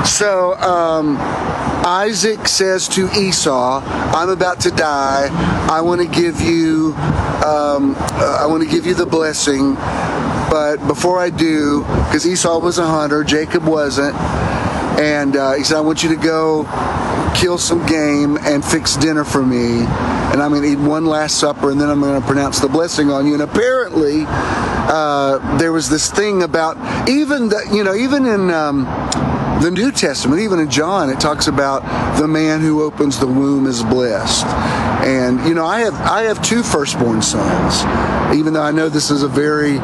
[0.04, 1.16] So um,
[1.86, 5.28] Isaac says to Esau, "I'm about to die.
[5.70, 6.94] I want to give you,
[7.44, 9.74] um, uh, I want to give you the blessing,
[10.50, 14.16] but before I do, because Esau was a hunter, Jacob wasn't."
[14.98, 16.64] And uh, he said, I want you to go
[17.36, 19.82] kill some game and fix dinner for me.
[20.32, 22.68] And I'm going to eat one last supper and then I'm going to pronounce the
[22.68, 23.34] blessing on you.
[23.34, 26.76] And apparently, uh, there was this thing about
[27.08, 28.86] even the, you know, even in, um,
[29.60, 31.82] the New Testament, even in John, it talks about
[32.18, 34.46] the man who opens the womb is blessed.
[35.04, 37.82] And you know, I have I have two firstborn sons,
[38.36, 39.78] even though I know this is a very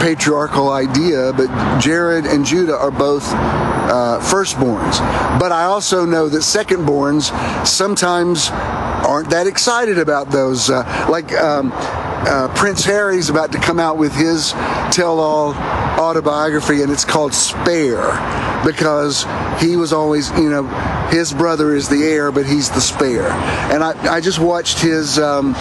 [0.00, 1.32] patriarchal idea.
[1.32, 4.98] But Jared and Judah are both uh, firstborns.
[5.38, 7.30] But I also know that secondborns
[7.66, 10.70] sometimes aren't that excited about those.
[10.70, 11.70] Uh, like um,
[12.26, 14.52] uh, Prince Harry's about to come out with his
[14.90, 15.54] tell-all
[15.98, 18.12] autobiography, and it's called Spare
[18.64, 19.24] because
[19.60, 20.64] he was always, you know,
[21.10, 23.30] his brother is the heir, but he's the spare.
[23.72, 25.18] And I, I just watched his.
[25.18, 25.54] Um,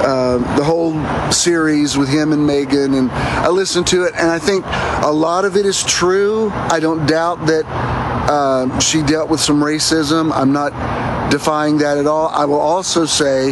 [0.00, 0.94] uh, the whole
[1.32, 4.64] series with him and Meghan, and I listened to it, and I think
[5.04, 6.50] a lot of it is true.
[6.52, 7.64] I don't doubt that
[8.30, 10.30] uh, she dealt with some racism.
[10.32, 10.70] I'm not
[11.32, 12.28] defying that at all.
[12.28, 13.50] I will also say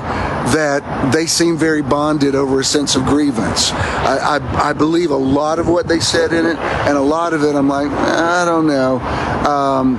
[0.52, 3.72] that they seem very bonded over a sense of grievance.
[3.72, 7.32] I, I, I, believe a lot of what they said in it, and a lot
[7.32, 9.00] of it I'm like, I don't know.
[9.48, 9.98] Um,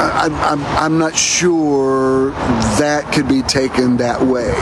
[0.00, 2.30] I, I'm not sure
[2.78, 4.52] that could be taken that way.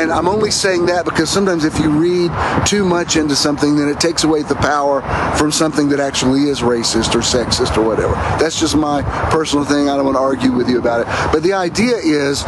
[0.00, 2.30] And I'm only saying that because sometimes if you read
[2.66, 5.02] too much into something, then it takes away the power
[5.36, 8.14] from something that actually is racist or sexist or whatever.
[8.38, 9.88] That's just my personal thing.
[9.88, 11.06] I don't want to argue with you about it.
[11.32, 12.44] But the idea is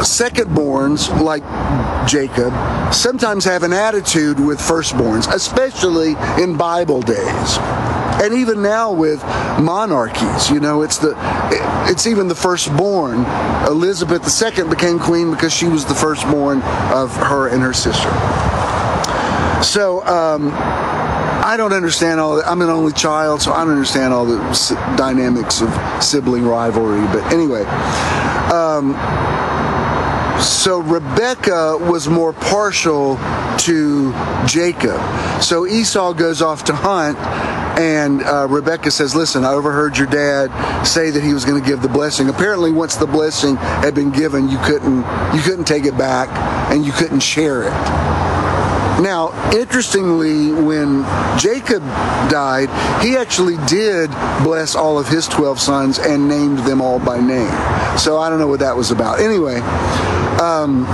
[0.00, 1.42] secondborns like
[2.06, 2.52] Jacob
[2.92, 7.58] sometimes have an attitude with firstborns, especially in Bible days.
[8.22, 9.22] And even now with
[9.60, 11.14] monarchies, you know, it's the
[11.88, 13.26] it's even the firstborn.
[13.66, 18.08] Elizabeth II became queen because she was the firstborn of her and her sister.
[19.62, 20.50] So um,
[21.44, 22.42] I don't understand all.
[22.42, 24.38] I'm an only child, so I don't understand all the
[24.96, 27.06] dynamics of sibling rivalry.
[27.08, 27.64] But anyway.
[28.46, 28.94] Um,
[30.40, 33.16] so Rebecca was more partial
[33.58, 34.12] to
[34.46, 35.00] Jacob.
[35.42, 37.18] So Esau goes off to hunt,
[37.78, 41.66] and uh, Rebecca says, "Listen, I overheard your dad say that he was going to
[41.66, 42.28] give the blessing.
[42.28, 44.98] Apparently, once the blessing had been given, you couldn't
[45.34, 46.28] you couldn't take it back,
[46.70, 48.16] and you couldn't share it."
[49.00, 51.02] Now, interestingly, when
[51.38, 51.82] Jacob
[52.30, 52.70] died,
[53.04, 54.10] he actually did
[54.42, 57.50] bless all of his 12 sons and named them all by name.
[57.98, 59.20] So I don't know what that was about.
[59.20, 59.60] Anyway,
[60.40, 60.84] um,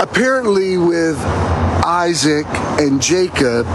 [0.00, 1.18] apparently with
[1.84, 2.46] Isaac
[2.78, 3.66] and Jacob,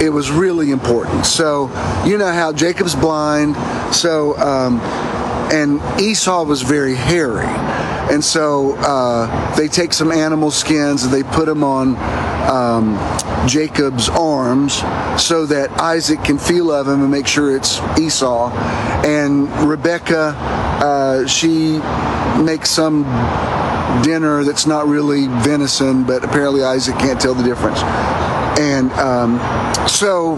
[0.00, 1.26] it was really important.
[1.26, 1.68] So,
[2.06, 3.56] you know how Jacob's blind,
[3.94, 4.80] so, um,
[5.52, 7.46] and Esau was very hairy.
[8.10, 11.94] And so uh, they take some animal skins and they put them on
[12.48, 12.96] um,
[13.46, 14.74] Jacob's arms
[15.22, 18.50] so that Isaac can feel of him and make sure it's Esau.
[19.04, 21.78] And Rebecca, uh, she
[22.42, 23.04] makes some
[24.02, 27.82] dinner that's not really venison, but apparently Isaac can't tell the difference.
[28.58, 29.38] And um,
[29.88, 30.36] so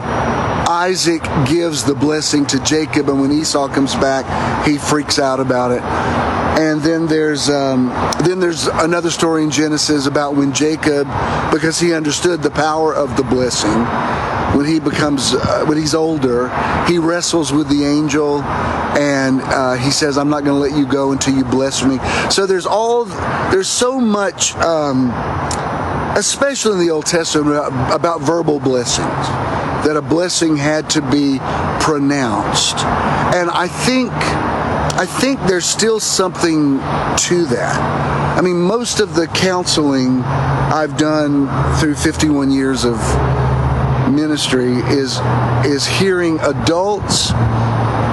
[0.68, 5.72] Isaac gives the blessing to Jacob, and when Esau comes back, he freaks out about
[5.72, 6.39] it.
[6.60, 7.86] And then there's um,
[8.22, 11.06] then there's another story in Genesis about when Jacob,
[11.50, 13.80] because he understood the power of the blessing,
[14.54, 16.50] when he becomes uh, when he's older,
[16.86, 20.86] he wrestles with the angel, and uh, he says, "I'm not going to let you
[20.86, 23.06] go until you bless me." So there's all
[23.50, 24.54] there's so much.
[24.56, 25.10] Um,
[26.16, 29.06] especially in the Old Testament, about, about verbal blessings,
[29.86, 31.38] that a blessing had to be
[31.80, 32.76] pronounced.
[33.32, 34.12] And I think
[34.92, 38.36] I think there's still something to that.
[38.38, 41.48] I mean, most of the counseling I've done
[41.78, 42.96] through 51 years of
[44.10, 45.20] ministry is
[45.64, 47.30] is hearing adults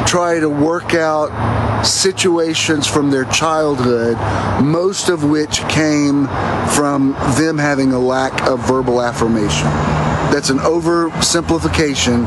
[0.08, 4.18] try to work out situations from their childhood,
[4.64, 6.28] most of which came
[6.70, 9.97] from them having a lack of verbal affirmation.
[10.38, 12.24] That's an oversimplification,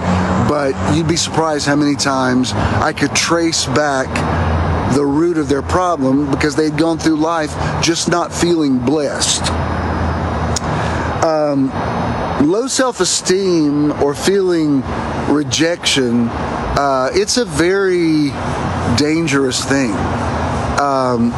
[0.48, 4.08] but you'd be surprised how many times I could trace back
[4.96, 9.48] the root of their problem because they'd gone through life just not feeling blessed.
[11.22, 11.70] Um,
[12.50, 14.82] low self esteem or feeling
[15.28, 18.30] rejection, uh, it's a very
[18.96, 19.92] dangerous thing.
[20.80, 21.30] Um,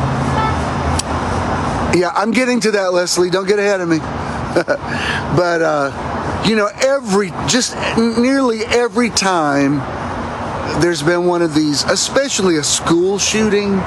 [1.95, 3.29] yeah, I'm getting to that, Leslie.
[3.29, 3.99] Don't get ahead of me.
[5.37, 6.12] but, uh,
[6.45, 9.79] you know, every, just nearly every time
[10.81, 13.79] there's been one of these, especially a school shooting,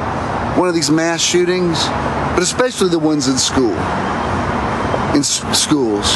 [0.57, 1.85] one of these mass shootings,
[2.33, 3.73] but especially the ones in school,
[5.13, 6.15] in s- schools.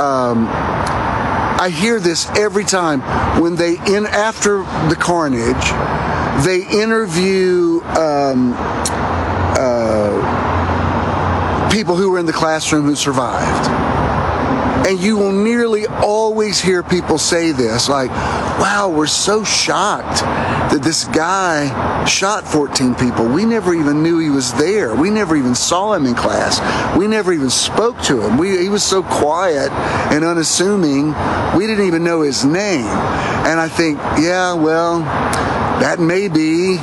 [0.00, 0.48] Um,
[1.58, 3.00] I hear this every time
[3.40, 5.72] when they in after the carnage,
[6.44, 8.54] they interview um,
[9.56, 10.20] uh,
[11.72, 13.85] people who were in the classroom who survived.
[14.86, 20.80] And you will nearly always hear people say this like, wow, we're so shocked that
[20.80, 23.26] this guy shot 14 people.
[23.26, 24.94] We never even knew he was there.
[24.94, 26.60] We never even saw him in class.
[26.96, 28.38] We never even spoke to him.
[28.38, 29.72] We, he was so quiet
[30.12, 31.08] and unassuming,
[31.56, 32.86] we didn't even know his name.
[32.86, 35.00] And I think, yeah, well,
[35.80, 36.78] that may be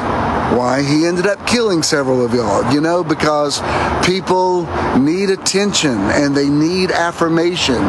[0.56, 3.62] why he ended up killing several of y'all, you know, because
[4.06, 4.66] people
[4.98, 7.82] need attention and they need affirmation.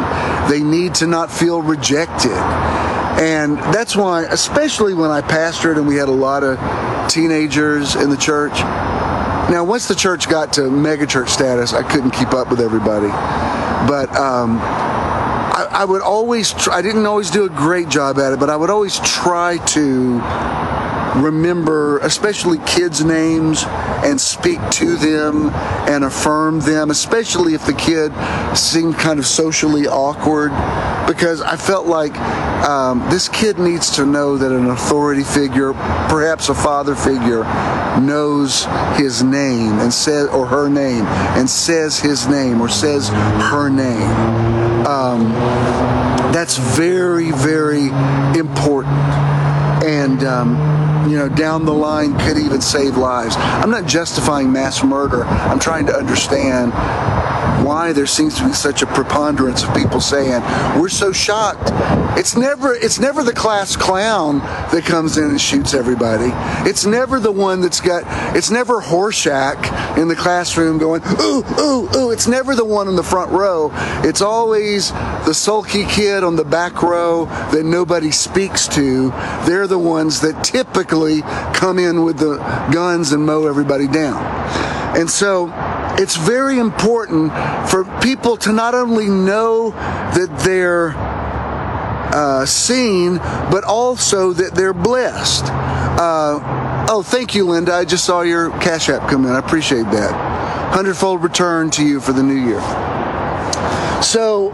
[0.49, 2.31] They need to not feel rejected.
[3.17, 6.59] And that's why, especially when I pastored and we had a lot of
[7.09, 8.53] teenagers in the church.
[9.49, 13.07] Now, once the church got to megachurch status, I couldn't keep up with everybody.
[13.87, 18.33] But um, I, I would always, try, I didn't always do a great job at
[18.33, 20.19] it, but I would always try to
[21.15, 23.63] remember, especially kids' names,
[24.03, 25.49] and speak to them
[25.89, 28.11] and affirm them, especially if the kid
[28.55, 30.51] seemed kind of socially awkward,
[31.07, 32.15] because I felt like
[32.65, 37.43] um, this kid needs to know that an authority figure, perhaps a father figure,
[37.99, 38.65] knows
[38.97, 41.05] his name and says or her name
[41.37, 44.09] and says his name or says her name.
[44.85, 45.31] Um,
[46.33, 47.87] that's very, very
[48.37, 48.97] important.
[49.85, 50.55] And um,
[51.09, 53.35] you know, down the line could even save lives.
[53.37, 55.25] I'm not justifying mass murder.
[55.25, 56.73] I'm trying to understand
[57.65, 60.41] why there seems to be such a preponderance of people saying
[60.79, 61.71] we're so shocked.
[62.17, 64.39] It's never it's never the class clown
[64.71, 66.29] that comes in and shoots everybody.
[66.69, 68.03] It's never the one that's got
[68.35, 72.11] it's never Horshack in the classroom going ooh ooh ooh.
[72.11, 73.71] It's never the one in the front row.
[74.03, 74.91] It's always
[75.25, 79.09] the sulky kid on the back row that nobody speaks to.
[79.45, 81.21] They're the ones that typically
[81.53, 82.37] come in with the
[82.71, 84.23] guns and mow everybody down.
[84.95, 85.47] And so
[85.97, 87.31] it's very important
[87.69, 95.45] for people to not only know that they're uh, seen, but also that they're blessed.
[95.45, 97.73] Uh, oh, thank you, Linda.
[97.73, 99.31] I just saw your Cash App come in.
[99.31, 100.13] I appreciate that.
[100.73, 102.61] Hundredfold return to you for the new year.
[104.01, 104.47] So,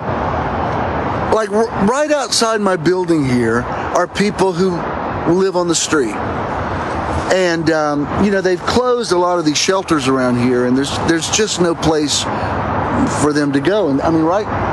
[1.34, 4.72] like right outside my building here are people who
[5.32, 6.16] live on the street
[7.32, 10.96] and um, you know they've closed a lot of these shelters around here, and there's
[11.08, 12.24] there's just no place
[13.22, 13.90] for them to go.
[13.90, 14.71] And I mean, right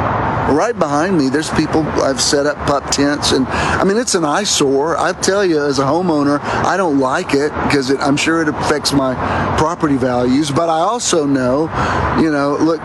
[0.48, 4.24] right behind me, there's people I've set up pup tents, and I mean it's an
[4.24, 4.96] eyesore.
[4.96, 8.92] I tell you, as a homeowner, I don't like it because I'm sure it affects
[8.92, 9.14] my
[9.58, 10.50] property values.
[10.50, 11.62] But I also know,
[12.20, 12.80] you know, look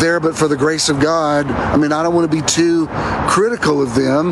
[0.00, 1.46] there, but for the grace of God.
[1.46, 2.86] I mean, I don't want to be too
[3.28, 4.28] critical of them,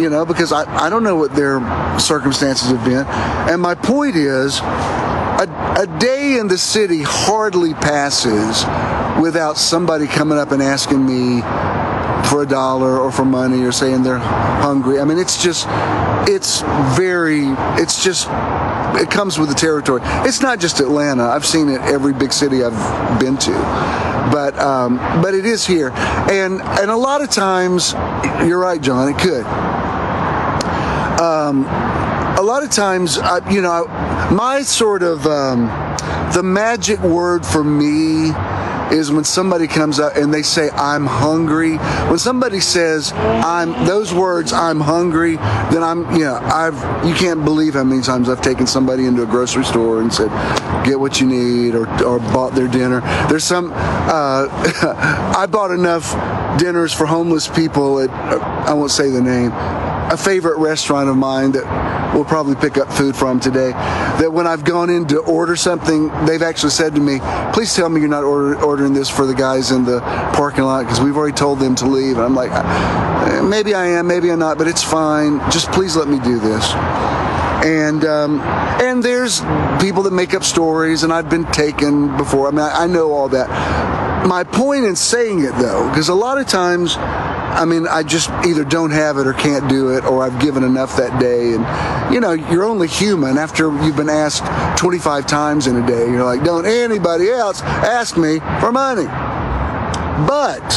[0.00, 1.60] you know, because I, I don't know what their
[1.98, 3.04] circumstances have been.
[3.50, 8.64] And my point is, a, a day in the city hardly passes
[9.20, 11.42] without somebody coming up and asking me
[12.28, 15.00] for a dollar or for money or saying they're hungry.
[15.00, 15.66] I mean, it's just,
[16.28, 16.62] it's
[16.96, 17.44] very,
[17.80, 18.28] it's just,
[18.96, 20.00] it comes with the territory.
[20.26, 21.24] It's not just Atlanta.
[21.24, 23.52] I've seen it every big city I've been to,
[24.32, 27.92] but um, but it is here, and and a lot of times,
[28.46, 29.08] you're right, John.
[29.08, 29.44] It could.
[31.20, 31.64] Um,
[32.38, 33.86] a lot of times, uh, you know,
[34.30, 35.66] my sort of um,
[36.32, 38.30] the magic word for me
[38.92, 41.76] is when somebody comes up and they say I'm hungry.
[42.08, 46.74] When somebody says I'm those words I'm hungry, then I'm you know, I've
[47.06, 50.30] you can't believe how many times I've taken somebody into a grocery store and said
[50.84, 53.00] get what you need or or bought their dinner.
[53.28, 54.48] There's some uh,
[55.36, 56.12] I bought enough
[56.58, 59.52] dinners for homeless people at I won't say the name
[60.10, 63.70] a favorite restaurant of mine that we'll probably pick up food from today.
[63.70, 67.20] That when I've gone in to order something, they've actually said to me,
[67.52, 70.00] "Please tell me you're not order, ordering this for the guys in the
[70.34, 73.86] parking lot because we've already told them to leave." And I'm like, uh, "Maybe I
[73.86, 75.38] am, maybe I'm not, but it's fine.
[75.50, 76.72] Just please let me do this."
[77.64, 78.40] and um,
[78.80, 79.40] and there's
[79.80, 82.48] people that make up stories, and I've been taken before.
[82.48, 83.48] I mean, I, I know all that.
[84.26, 86.96] My point in saying it though, because a lot of times
[87.56, 90.62] I mean, I just either don't have it or can't do it, or I've given
[90.62, 91.54] enough that day.
[91.54, 94.44] And, you know, you're only human after you've been asked
[94.78, 96.10] 25 times in a day.
[96.10, 99.06] You're like, don't anybody else ask me for money.
[100.26, 100.70] But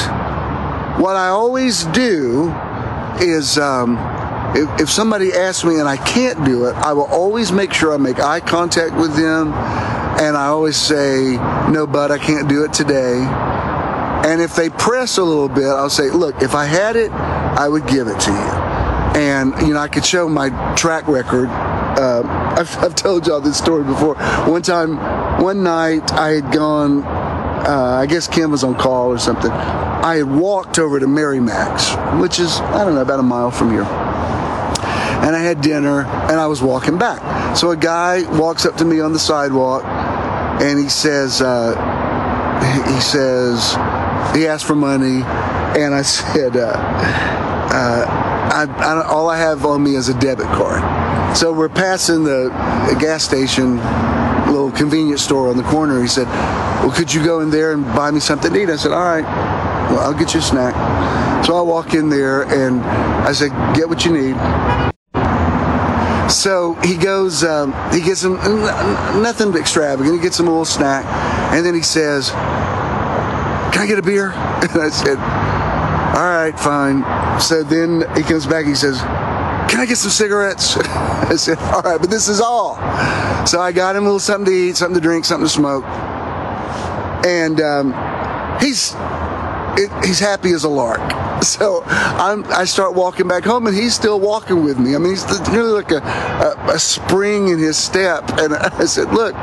[1.01, 2.49] what I always do
[3.19, 3.97] is, um,
[4.55, 7.93] if, if somebody asks me and I can't do it, I will always make sure
[7.93, 9.51] I make eye contact with them.
[9.51, 11.33] And I always say,
[11.69, 13.27] no, bud, I can't do it today
[14.25, 17.69] and if they press a little bit, I'll say, look, if I had it, I
[17.69, 18.69] would give it to you.
[19.19, 21.47] And, you know, I could show my track record.
[21.49, 22.23] Uh,
[22.59, 24.15] I've, I've, told y'all this story before.
[24.45, 24.97] One time,
[25.41, 29.51] one night, I had gone, uh, I guess Kim was on call or something.
[29.51, 33.71] I had walked over to Max, which is, I don't know, about a mile from
[33.71, 33.83] here.
[33.83, 37.55] And I had dinner and I was walking back.
[37.55, 39.83] So a guy walks up to me on the sidewalk
[40.61, 41.75] and he says, uh,
[42.93, 43.75] he says,
[44.35, 45.21] he asked for money,
[45.79, 46.73] and I said, uh,
[47.71, 48.05] uh,
[48.51, 51.37] I, I, all I have on me is a debit card.
[51.37, 52.49] So we're passing the,
[52.99, 53.77] gas station,
[54.47, 56.01] little convenience store on the corner.
[56.01, 56.27] He said,
[56.81, 58.69] well, could you go in there and buy me something to eat?
[58.69, 59.23] I said, all right,
[59.91, 60.73] well, I'll get you a snack.
[61.45, 64.35] So I walk in there and I said, get what you need.
[66.31, 68.35] So he goes, um, he gets him
[69.21, 70.15] nothing extravagant.
[70.15, 71.03] He gets him a little snack,
[71.53, 72.29] and then he says,
[73.71, 74.31] can I get a beer?
[74.59, 77.39] And I said, all right, fine.
[77.39, 78.99] So then he comes back, he says,
[79.69, 80.75] can I get some cigarettes?
[80.77, 82.75] I said, all right, but this is all.
[83.45, 85.85] So I got him a little something to eat, something to drink, something to smoke.
[87.25, 87.93] And um,
[88.59, 88.95] he's
[89.77, 90.99] it, he's happy as a lark.
[91.49, 94.95] So I'm, i start walking back home, and he's still walking with me.
[94.95, 98.29] I mean, he's really like a, a, a, spring in his step.
[98.39, 99.33] And I said, "Look,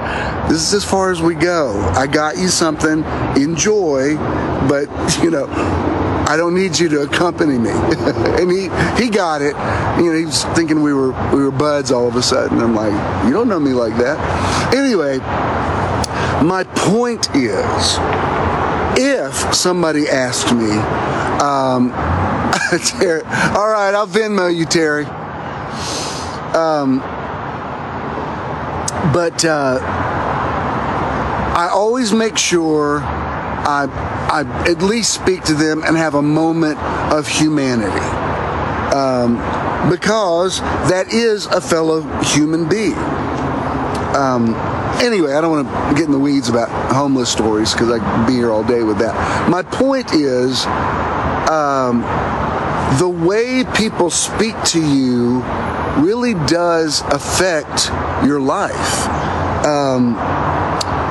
[0.48, 1.80] this is as far as we go.
[1.94, 3.02] I got you something.
[3.36, 4.16] Enjoy,
[4.68, 4.88] but
[5.22, 5.46] you know."
[6.28, 7.70] I don't need you to accompany me.
[7.70, 8.62] and he
[9.00, 9.54] he got it.
[10.02, 12.58] You know, he was thinking we were we were buds all of a sudden.
[12.58, 12.92] I'm like,
[13.26, 14.74] you don't know me like that.
[14.74, 15.18] Anyway,
[16.44, 17.96] my point is
[18.96, 20.70] if somebody asked me,
[21.40, 21.90] um,
[22.98, 23.22] Terry,
[23.54, 25.04] all right, I'll Venmo you, Terry.
[26.54, 26.98] Um,
[29.12, 29.78] but uh,
[31.56, 33.86] I always make sure I,
[34.30, 36.78] I at least speak to them and have a moment
[37.12, 38.06] of humanity.
[38.94, 39.36] Um,
[39.90, 42.96] because that is a fellow human being.
[44.16, 44.54] Um,
[45.02, 48.26] anyway, I don't want to get in the weeds about homeless stories because I could
[48.26, 49.50] be here all day with that.
[49.50, 50.66] My point is
[51.50, 52.02] um,
[52.98, 55.40] the way people speak to you
[56.02, 57.88] really does affect
[58.24, 59.08] your life.
[59.66, 60.14] Um,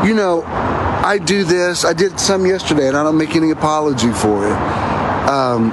[0.08, 4.12] you know, I do this, I did some yesterday, and I don't make any apology
[4.12, 4.58] for it.
[5.28, 5.72] Um,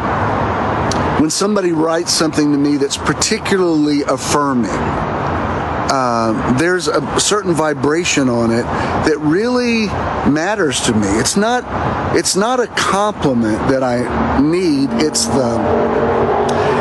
[1.21, 4.71] when somebody writes something to me that's particularly affirming,
[5.93, 8.63] uh, there's a certain vibration on it
[9.05, 9.89] that really
[10.33, 11.07] matters to me.
[11.07, 11.65] It's not
[12.17, 14.89] it's not a compliment that I need.
[14.93, 15.61] It's the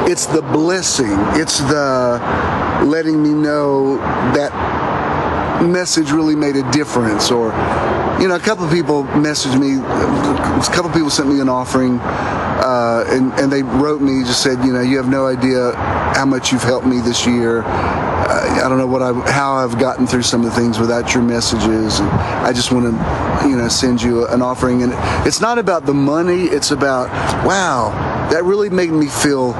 [0.10, 1.12] it's the blessing.
[1.36, 2.22] It's the
[2.86, 3.98] letting me know
[4.34, 7.48] that message really made a difference or
[8.22, 11.50] you know a couple of people messaged me a couple of people sent me an
[11.50, 15.74] offering uh, and, and they wrote me just said you know you have no idea
[16.16, 17.64] how much you've helped me this year
[18.32, 21.14] uh, I don't know what I how I've gotten through some of the things without
[21.14, 24.94] your messages and I just want to you know send you an offering and
[25.28, 27.10] it's not about the money it's about
[27.46, 27.90] wow
[28.32, 29.52] that really made me feel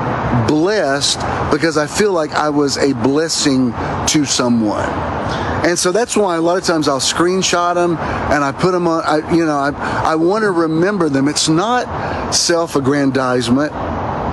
[0.48, 1.20] blessed
[1.52, 3.74] because I feel like I was a blessing
[4.08, 4.90] to someone
[5.64, 8.88] and so that's why a lot of times I'll screenshot them and I put them
[8.88, 9.70] on, I, you know, I,
[10.04, 11.28] I want to remember them.
[11.28, 13.72] It's not self aggrandizement.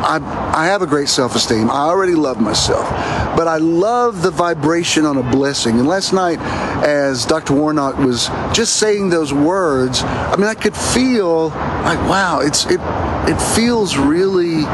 [0.00, 0.18] I,
[0.54, 1.70] I have a great self esteem.
[1.70, 2.88] I already love myself.
[3.36, 5.78] But I love the vibration on a blessing.
[5.78, 6.38] And last night,
[6.84, 7.54] as Dr.
[7.54, 12.80] Warnock was just saying those words, I mean, I could feel like, wow, it's it
[13.28, 14.64] it feels really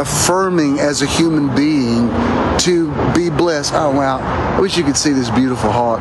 [0.00, 2.08] affirming as a human being
[2.58, 3.72] to be blessed.
[3.74, 4.18] Oh wow!
[4.18, 6.00] I wish you could see this beautiful hawk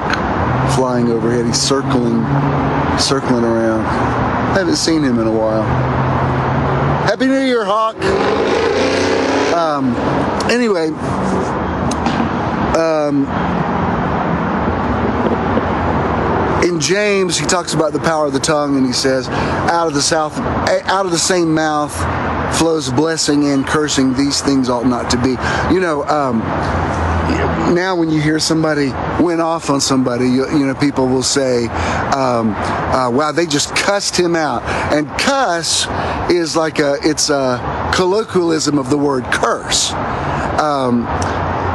[0.76, 1.46] flying overhead.
[1.46, 2.24] He's circling,
[2.98, 3.86] circling around.
[3.86, 6.13] I haven't seen him in a while.
[7.04, 7.98] Happy New Year, hawk.
[9.54, 9.94] Um,
[10.50, 10.88] anyway,
[12.80, 13.28] um,
[16.64, 19.94] in James, he talks about the power of the tongue, and he says, "Out of
[19.94, 21.94] the south, out of the same mouth."
[22.54, 24.14] flows blessing and cursing.
[24.14, 25.32] These things ought not to be.
[25.74, 26.40] You know, um,
[27.74, 28.90] now when you hear somebody
[29.20, 31.66] went off on somebody, you, you know, people will say,
[32.14, 34.62] um, uh, "Wow, they just cussed him out."
[34.94, 35.88] And cuss
[36.30, 39.92] is like a it's a colloquialism of the word curse.
[40.60, 41.06] Um,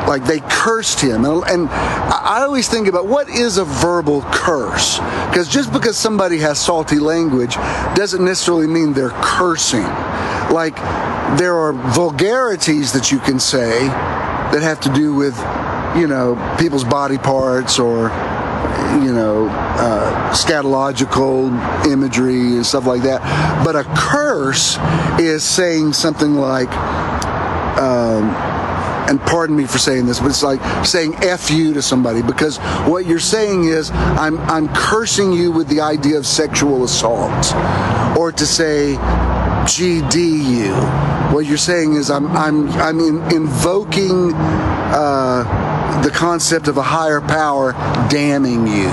[0.08, 1.24] like they cursed him.
[1.24, 4.98] And, and, i always think about what is a verbal curse?
[5.28, 7.54] Because just because somebody has salty language
[7.94, 9.84] doesn't necessarily mean they're cursing.
[10.50, 10.76] Like
[11.38, 15.36] there are vulgarities that you can say that have to do with,
[15.94, 18.10] you know, people's body parts or,
[19.04, 21.50] you know, uh, scatological
[21.86, 23.20] imagery and stuff like that.
[23.64, 24.78] But a curse
[25.20, 26.70] is saying something like,
[27.78, 28.34] um,
[29.08, 32.58] and pardon me for saying this, but it's like saying F you to somebody because
[32.86, 37.54] what you're saying is I'm I'm cursing you with the idea of sexual assault.
[38.18, 38.96] Or to say
[39.68, 41.32] GDU.
[41.32, 45.67] What you're saying is I'm I'm I'm in, invoking uh,
[46.02, 47.72] the concept of a higher power
[48.08, 48.90] damning you,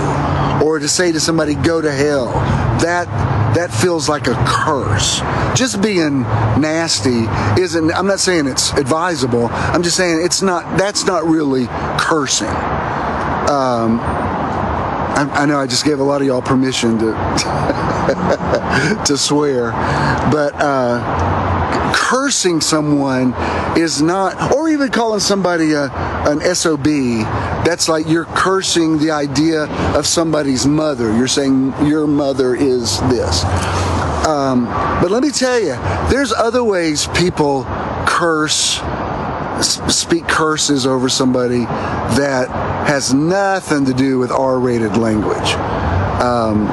[0.66, 2.28] or to say to somebody go to hell.
[2.82, 3.08] That
[3.56, 5.22] that feels like a curse.
[5.58, 7.26] Just being nasty
[7.62, 7.92] isn't.
[7.92, 9.48] I'm not saying it's advisable.
[9.48, 10.78] I'm just saying it's not.
[10.78, 12.48] That's not really cursing.
[13.50, 14.00] Um,
[15.16, 17.12] I, I know I just gave a lot of y'all permission to
[19.06, 19.72] to swear,
[20.32, 23.34] but uh, cursing someone
[23.78, 25.90] is not, or even calling somebody a,
[26.28, 26.86] an SOB.
[27.66, 31.16] That's like you're cursing the idea of somebody's mother.
[31.16, 33.44] You're saying your mother is this.
[34.26, 34.66] Um,
[35.02, 35.76] but let me tell you,
[36.10, 37.66] there's other ways people
[38.06, 38.82] curse
[39.62, 42.50] speak curses over somebody that
[42.86, 45.54] has nothing to do with R-rated language.
[46.22, 46.68] Um,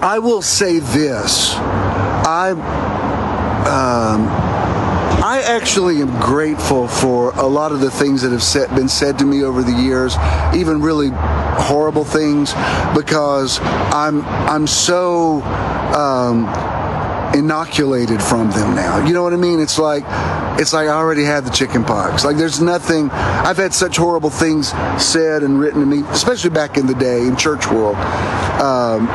[0.00, 2.50] I will say this: I
[3.66, 4.28] um,
[5.24, 9.18] I actually am grateful for a lot of the things that have set, been said
[9.18, 10.16] to me over the years,
[10.54, 12.52] even really horrible things,
[12.94, 15.42] because I'm I'm so.
[15.94, 16.73] Um,
[17.34, 19.04] inoculated from them now.
[19.04, 19.60] You know what I mean?
[19.60, 20.04] It's like
[20.58, 22.24] it's like I already had the chicken pox.
[22.24, 23.10] Like there's nothing.
[23.10, 24.68] I've had such horrible things
[25.02, 27.96] said and written to me, especially back in the day in church world.
[28.60, 29.08] Um,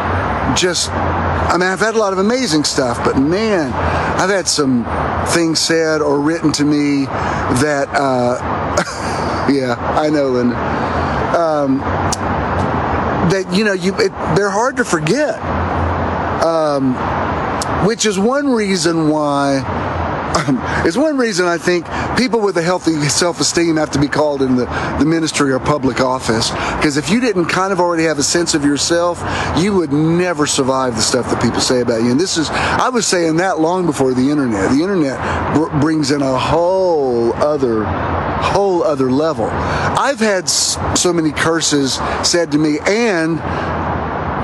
[0.56, 3.72] just, I mean, I've had a lot of amazing stuff, but man,
[4.20, 4.86] I've had some
[5.28, 10.56] things said or written to me that, uh, yeah, I know, Linda.
[11.40, 11.78] Um,
[13.30, 15.40] that you know, you it, they're hard to forget.
[16.44, 16.96] Um,
[17.86, 19.60] which is one reason why
[20.30, 24.42] um, it's one reason I think people with a healthy self-esteem have to be called
[24.42, 24.66] in the,
[25.00, 26.52] the ministry or public office.
[26.78, 29.24] Because if you didn't kind of already have a sense of yourself,
[29.58, 32.12] you would never survive the stuff that people say about you.
[32.12, 34.72] And this is, I was saying that long before the internet.
[34.72, 39.48] The internet br- brings in a whole other, whole other level.
[39.50, 43.40] I've had so many curses said to me and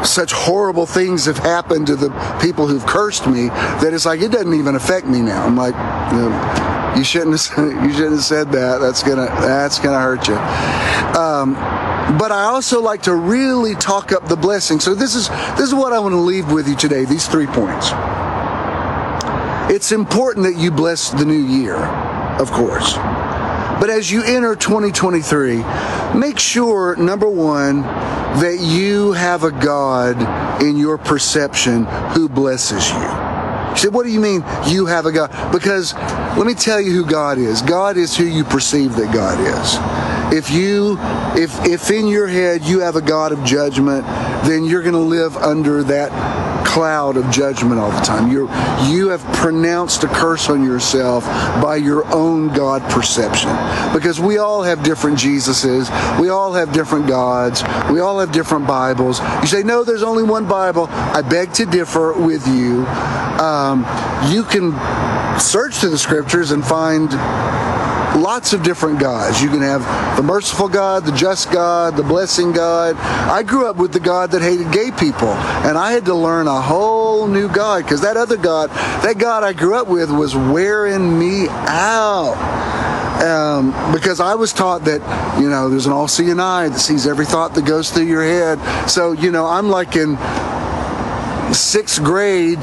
[0.05, 2.09] such horrible things have happened to the
[2.41, 5.45] people who've cursed me that it's like it doesn't even affect me now.
[5.45, 5.75] I'm like,
[6.11, 7.71] you know, You shouldn't have.
[7.85, 8.79] You shouldn't have said that.
[8.79, 9.25] That's gonna.
[9.25, 10.35] That's gonna hurt you.
[11.19, 11.55] Um,
[12.17, 14.79] but I also like to really talk up the blessing.
[14.79, 15.27] So this is
[15.57, 17.03] this is what I want to leave with you today.
[17.05, 17.91] These three points.
[19.69, 22.93] It's important that you bless the new year, of course.
[23.79, 25.63] But as you enter 2023,
[26.17, 27.83] make sure number one
[28.41, 32.99] that you have a God in your perception who blesses you.
[33.75, 35.51] You said, what do you mean you have a God?
[35.51, 35.93] Because
[36.37, 37.61] let me tell you who God is.
[37.61, 40.04] God is who you perceive that God is.
[40.31, 40.97] If you,
[41.35, 44.05] if, if in your head you have a God of judgment,
[44.45, 46.11] then you're going to live under that
[46.65, 48.29] cloud of judgment all the time.
[48.29, 48.49] you
[48.89, 51.25] you have pronounced a curse on yourself
[51.61, 53.49] by your own God perception.
[53.93, 55.89] Because we all have different Jesuses.
[56.19, 57.63] We all have different gods.
[57.89, 59.21] We all have different Bibles.
[59.41, 60.87] You say, no, there's only one Bible.
[60.89, 62.85] I beg to differ with you.
[63.39, 63.85] Um,
[64.29, 64.73] you can
[65.39, 67.09] search through the scriptures and find
[68.15, 69.41] lots of different gods.
[69.41, 69.81] You can have
[70.15, 72.95] the merciful God, the just God, the blessing God.
[72.95, 76.47] I grew up with the God that hated gay people, and I had to learn
[76.47, 78.69] a whole new God because that other God,
[79.03, 82.35] that God I grew up with, was wearing me out.
[83.15, 85.01] Um, because I was taught that,
[85.39, 88.23] you know, there's an all seeing eye that sees every thought that goes through your
[88.23, 88.59] head.
[88.89, 90.17] So, you know, I'm like in
[91.53, 92.59] sixth grade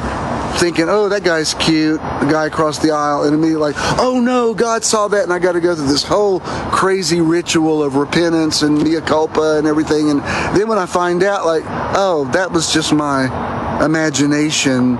[0.58, 4.54] thinking, oh, that guy's cute, the guy across the aisle, and immediately like, oh no,
[4.54, 8.62] God saw that, and I got to go through this whole crazy ritual of repentance
[8.62, 10.10] and mea culpa and everything.
[10.10, 10.20] And
[10.56, 14.98] then when I find out, like, oh, that was just my imagination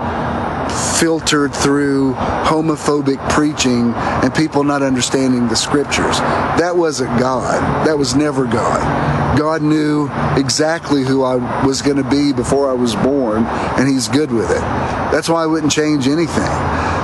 [0.99, 6.19] filtered through homophobic preaching and people not understanding the scriptures.
[6.59, 7.87] That wasn't God.
[7.87, 9.39] That was never God.
[9.39, 14.09] God knew exactly who I was going to be before I was born, and He's
[14.09, 15.02] good with it.
[15.13, 16.51] That's why I wouldn't change anything.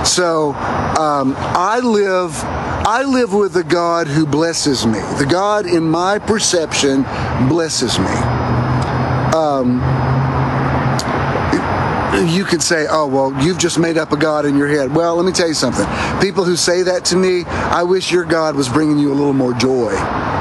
[0.04, 0.54] So
[0.98, 2.32] um, I live.
[2.90, 4.98] I live with the God who blesses me.
[5.18, 7.02] The God in my perception
[7.48, 8.06] blesses me.
[9.36, 9.82] Um,
[12.34, 14.94] you could say, oh, well, you've just made up a God in your head.
[14.94, 15.86] Well, let me tell you something.
[16.20, 19.34] People who say that to me, I wish your God was bringing you a little
[19.34, 19.90] more joy.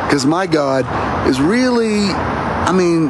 [0.06, 0.86] Because my God
[1.28, 3.10] is really, I mean,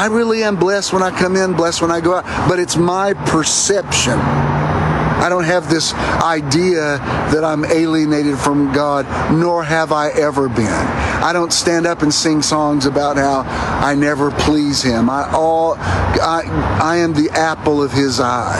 [0.00, 2.74] I really am blessed when I come in, blessed when I go out, but it's
[2.74, 4.14] my perception.
[4.14, 6.96] I don't have this idea
[7.34, 10.86] that I'm alienated from God, nor have I ever been.
[11.22, 13.40] I don't stand up and sing songs about how
[13.86, 15.10] I never please Him.
[15.10, 16.44] I all I,
[16.82, 18.56] I am the apple of His eye.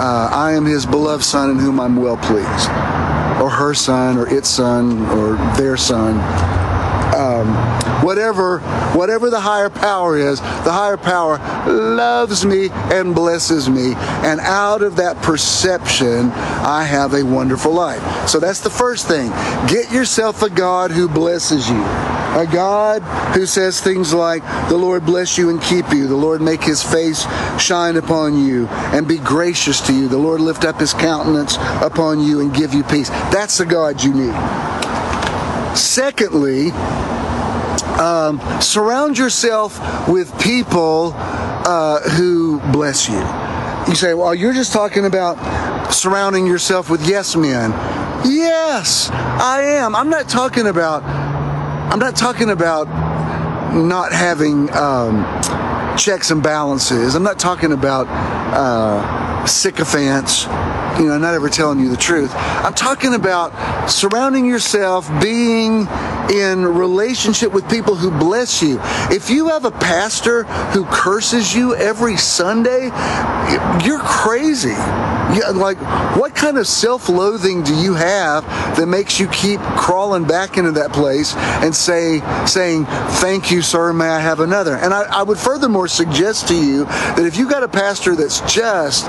[0.00, 2.70] Uh, I am His beloved Son in whom I'm well pleased,
[3.40, 6.16] or her son, or its son, or their son
[7.14, 7.54] um,
[8.06, 8.60] whatever
[8.94, 14.80] whatever the higher power is, the higher power loves me and blesses me, and out
[14.82, 18.28] of that perception, I have a wonderful life.
[18.28, 19.30] So that's the first thing.
[19.66, 21.82] Get yourself a God who blesses you.
[22.36, 23.02] A God
[23.34, 26.06] who says things like, The Lord bless you and keep you.
[26.06, 27.26] The Lord make his face
[27.58, 30.06] shine upon you and be gracious to you.
[30.06, 33.08] The Lord lift up his countenance upon you and give you peace.
[33.32, 34.34] That's the God you need.
[35.76, 36.72] Secondly,
[37.98, 39.78] um, surround yourself
[40.08, 43.18] with people uh, who bless you.
[43.88, 47.70] You say, well, you're just talking about surrounding yourself with yes men.
[48.24, 49.94] Yes, I am.
[49.94, 51.02] I'm not talking about.
[51.04, 52.88] I'm not talking about
[53.74, 55.24] not having um,
[55.96, 57.14] checks and balances.
[57.14, 60.46] I'm not talking about uh, sycophants
[60.98, 62.32] you know, not ever telling you the truth.
[62.34, 65.86] I'm talking about surrounding yourself, being
[66.30, 68.78] in relationship with people who bless you.
[69.10, 72.90] If you have a pastor who curses you every Sunday,
[73.84, 74.76] you're crazy.
[75.34, 75.78] Yeah, like,
[76.16, 78.44] what kind of self-loathing do you have
[78.76, 83.92] that makes you keep crawling back into that place and say, saying, "Thank you, sir.
[83.92, 87.48] May I have another?" And I, I would furthermore suggest to you that if you
[87.48, 89.06] got a pastor that's just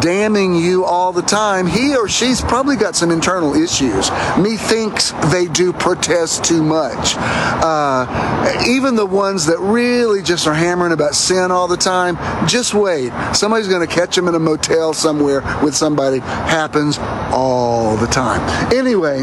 [0.00, 4.10] damning you all the time, he or she's probably got some internal issues.
[4.38, 7.14] Methinks they do protest too much.
[7.16, 12.72] Uh, even the ones that really just are hammering about sin all the time, just
[12.72, 13.12] wait.
[13.34, 16.18] Somebody's going to catch them in a motel somewhere with somebody.
[16.20, 16.98] Happens
[17.32, 18.40] all the time.
[18.72, 19.20] Anyway,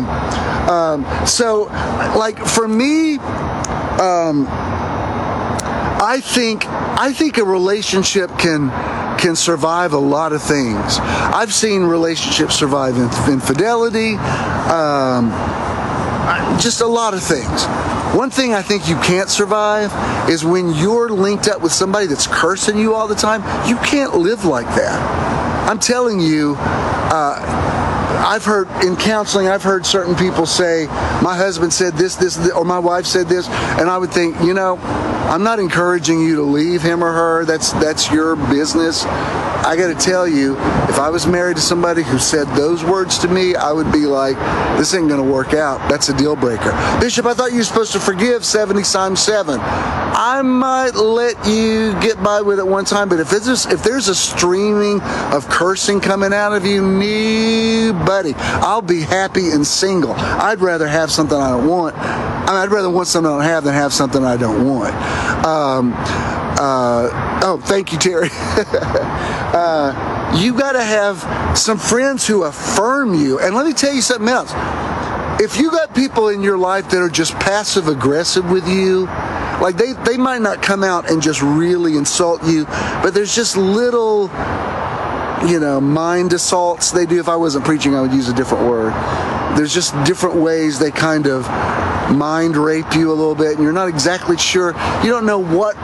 [0.70, 1.64] um, so
[2.18, 3.18] like for me,
[4.00, 4.48] um,
[6.00, 8.70] I think I think a relationship can
[9.18, 11.00] can survive a lot of things.
[11.00, 12.98] I've seen relationships survive
[13.28, 14.16] infidelity,
[14.70, 15.32] um,
[16.60, 17.66] just a lot of things.
[18.16, 19.92] One thing I think you can't survive
[20.30, 23.42] is when you're linked up with somebody that's cursing you all the time.
[23.68, 25.27] You can't live like that.
[25.68, 30.86] I'm telling you, uh, I've heard in counseling, I've heard certain people say,
[31.22, 34.54] my husband said this, this, or my wife said this, and I would think, you
[34.54, 34.78] know,
[35.28, 37.44] I'm not encouraging you to leave him or her.
[37.44, 39.04] That's that's your business.
[39.04, 40.56] I got to tell you,
[40.88, 44.06] if I was married to somebody who said those words to me, I would be
[44.06, 44.38] like,
[44.78, 45.80] this ain't going to work out.
[45.90, 46.72] That's a deal breaker.
[47.02, 49.60] Bishop, I thought you were supposed to forgive 70 times 7.
[50.20, 54.08] I might let you get by with it one time, but if it's if there's
[54.08, 55.00] a streaming
[55.32, 60.14] of cursing coming out of you, new buddy, I'll be happy and single.
[60.14, 61.96] I'd rather have something I don't want.
[61.98, 64.96] I mean, I'd rather want something I don't have than have something I don't want.
[65.46, 67.10] Um, uh,
[67.44, 68.30] oh, thank you, Terry.
[69.54, 73.38] uh, you got to have some friends who affirm you.
[73.40, 74.52] And let me tell you something else.
[75.40, 79.08] If you got people in your life that are just passive aggressive with you,
[79.62, 83.58] like they, they might not come out and just really insult you, but there's just
[83.58, 84.30] little,
[85.48, 87.20] you know, mind assaults they do.
[87.20, 88.94] If I wasn't preaching, I would use a different word.
[89.58, 91.48] There's just different ways they kind of
[92.12, 94.74] mind rape you a little bit, and you're not exactly sure.
[95.04, 95.76] You don't know what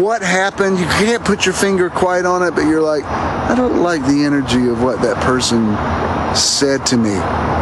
[0.00, 0.78] what happened.
[0.78, 4.24] You can't put your finger quite on it, but you're like, I don't like the
[4.24, 5.76] energy of what that person
[6.34, 7.14] said to me.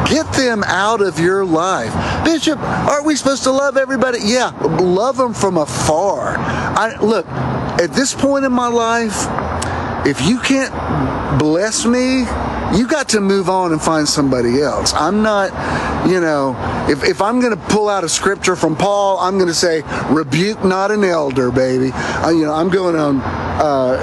[0.06, 1.92] Get them out of your life.
[2.24, 4.18] Bishop, aren't we supposed to love everybody?
[4.22, 4.50] Yeah,
[4.80, 6.36] love them from afar.
[6.38, 9.26] I look, at this point in my life,
[10.06, 12.24] if you can't bless me,
[12.76, 14.92] you got to move on and find somebody else.
[14.94, 15.50] I'm not,
[16.08, 16.56] you know,
[16.88, 19.82] if, if I'm going to pull out a scripture from Paul, I'm going to say,
[20.10, 21.90] rebuke not an elder, baby.
[21.92, 23.98] Uh, you know, I'm going on, uh,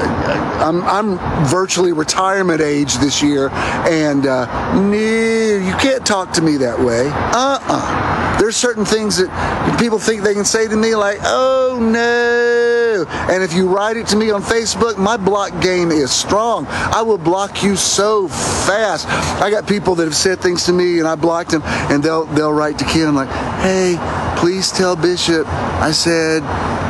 [0.64, 4.46] I'm, I'm virtually retirement age this year, and uh,
[4.80, 7.10] no, you can't talk to me that way.
[7.10, 11.80] Uh uh There's certain things that people think they can say to me, like, oh
[11.82, 12.61] no.
[13.08, 16.66] And if you write it to me on Facebook, my block game is strong.
[16.68, 19.08] I will block you so fast.
[19.42, 22.26] I got people that have said things to me and I blocked them and they'll
[22.26, 23.08] they'll write to Ken.
[23.08, 23.30] I'm like,
[23.62, 23.98] hey,
[24.38, 26.44] please tell Bishop I said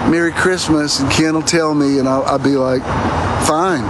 [0.10, 2.82] Merry Christmas and Ken will tell me and I'll, I'll be like,
[3.48, 3.84] fine.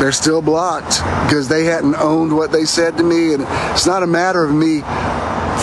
[0.00, 4.02] They're still blocked because they hadn't owned what they said to me and it's not
[4.02, 4.80] a matter of me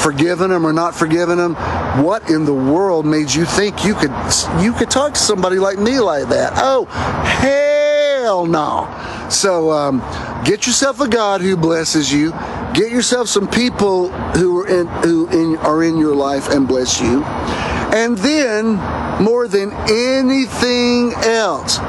[0.07, 1.53] forgiving them or not forgiving them.
[2.01, 4.13] What in the world made you think you could
[4.61, 6.53] you could talk to somebody like me like that?
[6.55, 8.87] Oh, hell no.
[9.29, 9.99] So um,
[10.45, 12.31] get yourself a God who blesses you.
[12.73, 17.01] Get yourself some people who are in who in, are in your life and bless
[17.01, 17.25] you.
[17.25, 18.75] And then,
[19.21, 21.79] more than anything else,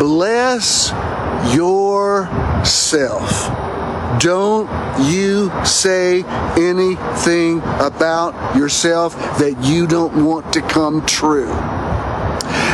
[0.00, 0.90] bless
[1.54, 2.50] yourself.
[4.18, 4.68] Don't
[5.04, 6.22] you say
[6.56, 11.52] anything about yourself that you don't want to come true.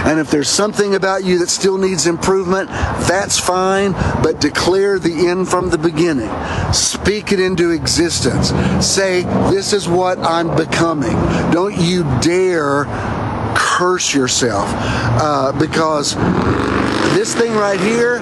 [0.09, 5.26] And if there's something about you that still needs improvement, that's fine, but declare the
[5.26, 6.30] end from the beginning.
[6.72, 8.51] Speak it into existence.
[8.84, 11.12] Say, This is what I'm becoming.
[11.53, 12.84] Don't you dare
[13.55, 16.14] curse yourself uh, because
[17.14, 18.20] this thing right here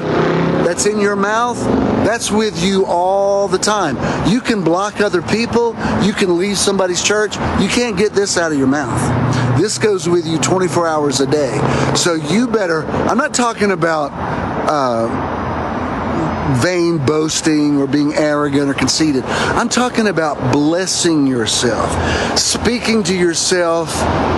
[0.67, 1.57] that's in your mouth,
[2.05, 3.97] that's with you all the time.
[4.29, 8.51] You can block other people, you can leave somebody's church, you can't get this out
[8.51, 9.61] of your mouth.
[9.61, 11.57] This goes with you 24 hours a day.
[11.95, 14.11] So you better, I'm not talking about.
[14.69, 15.36] Uh,
[16.62, 19.24] vain boasting or being arrogant or conceited.
[19.24, 23.88] I'm talking about blessing yourself, speaking to yourself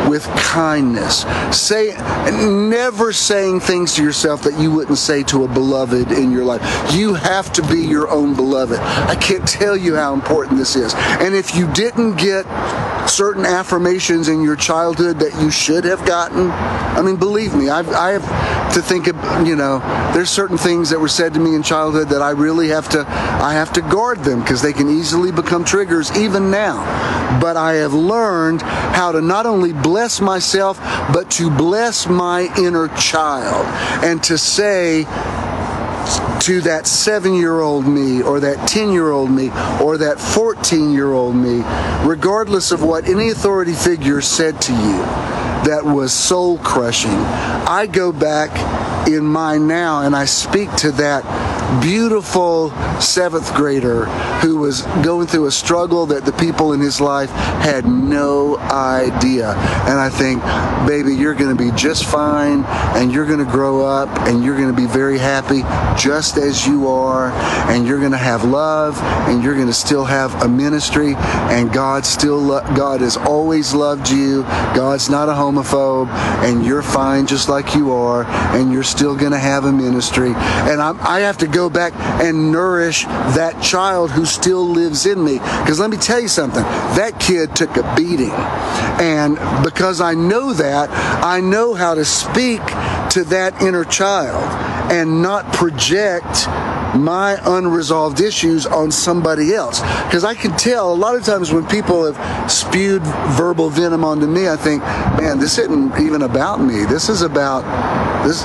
[0.09, 1.25] with kindness.
[1.57, 1.95] Say
[2.29, 6.63] never saying things to yourself that you wouldn't say to a beloved in your life.
[6.95, 8.79] You have to be your own beloved.
[8.79, 10.95] I can't tell you how important this is.
[10.95, 12.47] And if you didn't get
[13.09, 17.89] certain affirmations in your childhood that you should have gotten, I mean, believe me, I've,
[17.91, 19.79] I have to think of, you know,
[20.13, 23.01] there's certain things that were said to me in childhood that I really have to,
[23.09, 26.85] I have to guard them because they can easily become triggers even now.
[27.41, 30.79] But I have learned how to not only bless myself,
[31.13, 33.67] but to bless my inner child
[34.05, 35.05] and to say,
[36.41, 39.51] to that seven year old me or that 10 year old me
[39.83, 41.63] or that 14 year old me,
[42.07, 44.99] regardless of what any authority figure said to you
[45.67, 48.49] that was soul crushing, I go back
[49.09, 51.25] in mine now and I speak to that
[51.83, 54.07] beautiful seventh grader
[54.41, 59.51] who was going through a struggle that the people in his life had no idea.
[59.87, 60.43] And I think,
[60.89, 62.65] baby, you're going to be just fine
[62.97, 65.63] and you're going to grow up and you're going to be very happy
[66.01, 67.31] just as you are
[67.71, 68.99] and you're going to have love
[69.29, 73.75] and you're going to still have a ministry and God still lo- God has always
[73.75, 74.43] loved you.
[74.75, 76.09] God's not a homophobe
[76.45, 78.25] and you're fine just like you are
[78.57, 80.33] and you're still going to have a ministry.
[80.35, 81.93] And I'm, I have to go go back
[82.23, 85.39] and nourish that child who still lives in me.
[85.39, 88.31] Because let me tell you something, that kid took a beating.
[89.01, 89.35] And
[89.65, 90.89] because I know that,
[91.25, 92.65] I know how to speak
[93.11, 94.45] to that inner child
[94.93, 96.47] and not project
[96.97, 99.81] my unresolved issues on somebody else.
[100.05, 103.03] Because I can tell a lot of times when people have spewed
[103.37, 106.85] verbal venom onto me, I think, man, this isn't even about me.
[106.85, 107.63] This is about
[108.27, 108.45] this.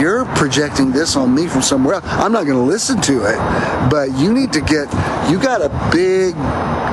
[0.00, 2.04] You're projecting this on me from somewhere else.
[2.06, 4.92] I'm not going to listen to it, but you need to get.
[5.30, 6.34] You got a big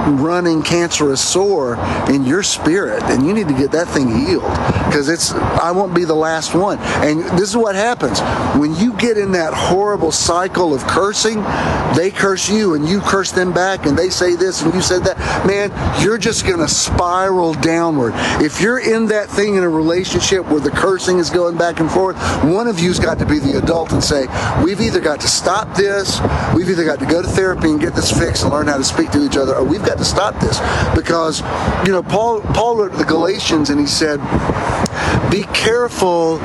[0.08, 1.78] running cancerous sore
[2.10, 4.44] in your spirit and you need to get that thing healed
[4.86, 6.80] because it's I won't be the last one.
[6.80, 8.20] And this is what happens.
[8.60, 11.44] When you get in that horrible cycle of cursing
[11.96, 15.04] they curse you and you curse them back and they say this and you said
[15.04, 15.18] that.
[15.46, 15.70] Man
[16.04, 18.14] you're just to spiral downward.
[18.42, 21.90] If you're in that thing in a relationship where the cursing is going back and
[21.90, 24.28] forth one of you's got to be the adult and say
[24.64, 26.20] we've either got to stop this
[26.56, 28.84] we've either got to go to therapy and get this fixed and learn how to
[28.84, 30.60] speak to each other or we've got to stop this
[30.96, 31.42] because
[31.84, 34.20] you know Paul Paul wrote to the Galatians and he said
[35.32, 36.38] be careful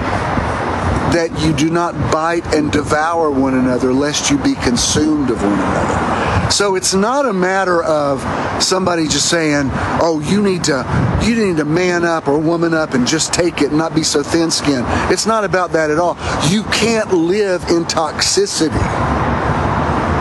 [1.12, 5.52] that you do not bite and devour one another lest you be consumed of one
[5.52, 6.50] another.
[6.50, 8.22] So it's not a matter of
[8.62, 9.68] somebody just saying,
[10.00, 10.78] "Oh, you need to
[11.22, 14.02] you need to man up or woman up and just take it and not be
[14.02, 16.16] so thin-skinned." It's not about that at all.
[16.48, 18.72] You can't live in toxicity.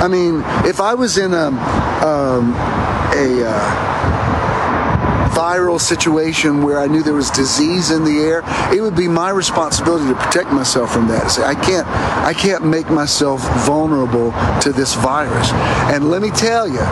[0.03, 1.47] I mean, if I was in a
[2.03, 2.53] um,
[3.13, 3.93] a uh,
[5.33, 8.43] viral situation where I knew there was disease in the air,
[8.73, 11.39] it would be my responsibility to protect myself from that.
[11.39, 15.51] I can't, I can't make myself vulnerable to this virus.
[15.93, 16.85] And let me tell you,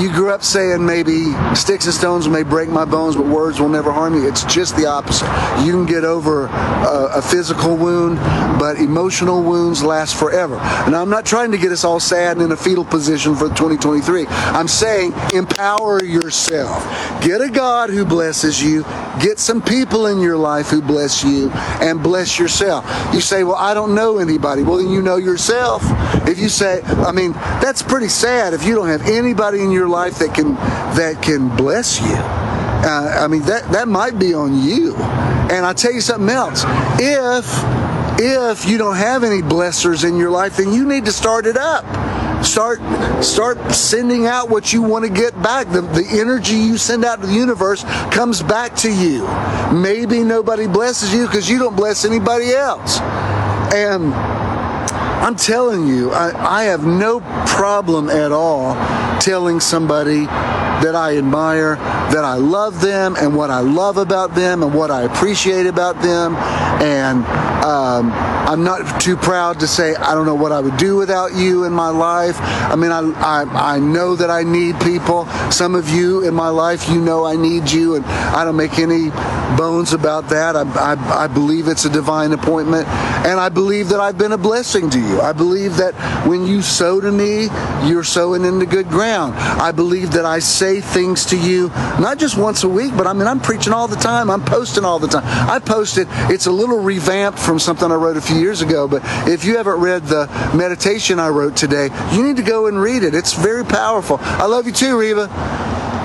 [0.00, 3.68] you grew up saying maybe sticks and stones may break my bones, but words will
[3.68, 4.28] never harm you.
[4.28, 5.26] It's just the opposite.
[5.64, 8.16] You can get over a, a, physical wound,
[8.58, 10.56] but emotional wounds last forever.
[10.56, 13.48] And I'm not trying to get us all sad and in a fetal position for
[13.48, 14.26] 2023.
[14.28, 16.84] I'm saying empower yourself.
[17.22, 18.84] Get a God who blesses you.
[19.20, 21.50] Get some people in your life who bless you
[21.80, 22.84] and bless yourself.
[23.12, 24.62] You say, Well, I don't know anybody.
[24.62, 25.82] Well, then you know yourself.
[26.28, 29.88] If you say, I mean, that's pretty sad if you don't have anybody in your
[29.88, 32.14] life that can that can bless you.
[32.14, 34.94] Uh, I mean, that that might be on you.
[34.96, 36.64] And I tell you something else.
[37.00, 37.46] If
[38.20, 41.56] if you don't have any blessers in your life, then you need to start it
[41.56, 41.84] up
[42.44, 42.80] start
[43.22, 45.68] start sending out what you want to get back.
[45.70, 49.26] The, the energy you send out to the universe comes back to you.
[49.72, 53.00] Maybe nobody blesses you because you don't bless anybody else.
[53.74, 54.14] And
[55.18, 58.74] i'm telling you I, I have no problem at all
[59.18, 60.26] telling somebody
[60.82, 64.90] that I admire, that I love them, and what I love about them, and what
[64.90, 66.36] I appreciate about them.
[66.80, 67.24] And
[67.64, 68.12] um,
[68.48, 71.64] I'm not too proud to say I don't know what I would do without you
[71.64, 72.36] in my life.
[72.40, 75.26] I mean, I, I, I know that I need people.
[75.50, 78.78] Some of you in my life, you know I need you, and I don't make
[78.78, 79.10] any
[79.58, 80.56] bones about that.
[80.56, 84.38] I, I, I believe it's a divine appointment, and I believe that I've been a
[84.38, 85.20] blessing to you.
[85.20, 85.94] I believe that
[86.26, 87.48] when you sow to me,
[87.86, 89.34] you're sowing into good ground.
[89.34, 93.12] I believe that I say things to you, not just once a week, but I
[93.12, 94.30] mean, I'm preaching all the time.
[94.30, 95.24] I'm posting all the time.
[95.24, 99.02] I posted, it's a little revamped from something I wrote a few years ago, but
[99.28, 103.02] if you haven't read the meditation I wrote today, you need to go and read
[103.02, 103.14] it.
[103.14, 104.18] It's very powerful.
[104.20, 105.28] I love you too, Reva.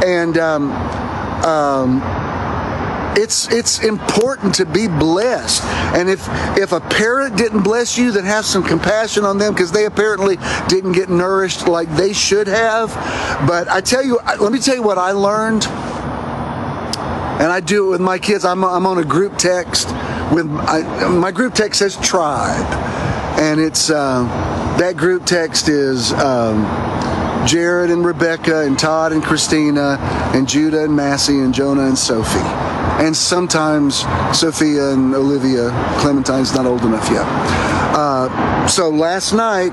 [0.05, 0.71] And, um,
[1.43, 2.22] um,
[3.17, 5.63] it's it's important to be blessed.
[5.95, 9.71] And if if a parent didn't bless you, then have some compassion on them because
[9.71, 10.37] they apparently
[10.67, 12.89] didn't get nourished like they should have.
[13.47, 15.65] But I tell you, let me tell you what I learned.
[17.33, 18.45] And I do it with my kids.
[18.45, 19.87] I'm, I'm on a group text
[20.31, 22.65] with I, my group text says tribe,
[23.39, 24.23] and it's uh,
[24.79, 26.13] that group text is.
[26.13, 26.91] Um,
[27.45, 29.97] Jared and Rebecca and Todd and Christina
[30.33, 32.62] and Judah and Massey and Jonah and Sophie
[32.99, 34.05] and sometimes
[34.37, 35.71] Sophia and Olivia.
[35.99, 37.72] Clementine's not old enough yet.
[38.23, 39.71] Uh, so last night,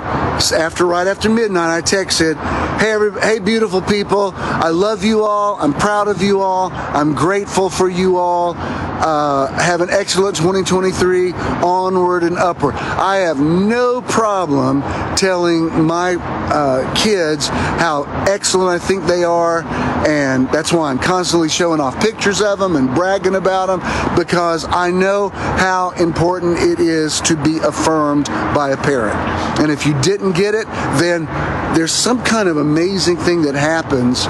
[0.53, 2.37] after right after midnight, I texted,
[2.79, 4.33] "Hey, every, hey, beautiful people!
[4.37, 5.57] I love you all.
[5.61, 6.71] I'm proud of you all.
[6.73, 8.57] I'm grateful for you all.
[8.57, 11.33] Uh, have an excellent 2023.
[11.63, 12.75] Onward and upward.
[12.75, 14.83] I have no problem
[15.17, 19.63] telling my uh, kids how excellent I think they are,
[20.07, 24.67] and that's why I'm constantly showing off pictures of them and bragging about them because
[24.69, 29.17] I know how important it is to be affirmed by a parent.
[29.61, 30.67] And if you didn't get it,
[30.99, 31.27] then
[31.75, 34.27] there's some kind of amazing thing that happens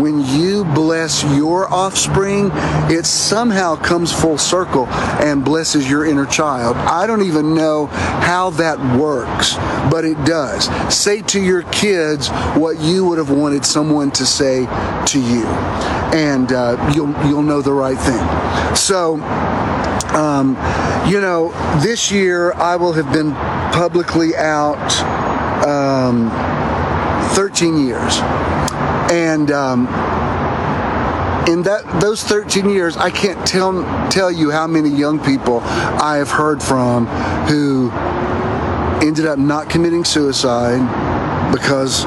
[0.00, 2.50] when you bless your offspring.
[2.90, 6.76] It somehow comes full circle and blesses your inner child.
[6.76, 9.54] I don't even know how that works,
[9.90, 10.64] but it does.
[10.94, 14.66] Say to your kids what you would have wanted someone to say
[15.06, 15.44] to you,
[16.12, 18.76] and uh, you'll you'll know the right thing.
[18.76, 19.69] So.
[20.14, 20.56] Um,
[21.08, 21.52] you know,
[21.82, 23.32] this year I will have been
[23.72, 24.76] publicly out
[25.64, 26.30] um,
[27.34, 28.18] 13 years,
[29.12, 29.86] and um,
[31.46, 36.16] in that those 13 years, I can't tell tell you how many young people I
[36.16, 37.06] have heard from
[37.46, 37.90] who
[39.06, 40.80] ended up not committing suicide
[41.52, 42.04] because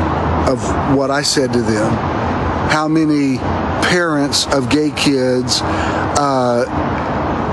[0.48, 0.62] of
[0.96, 1.94] what I said to them.
[2.70, 3.38] How many
[3.88, 6.66] parents of gay kids uh,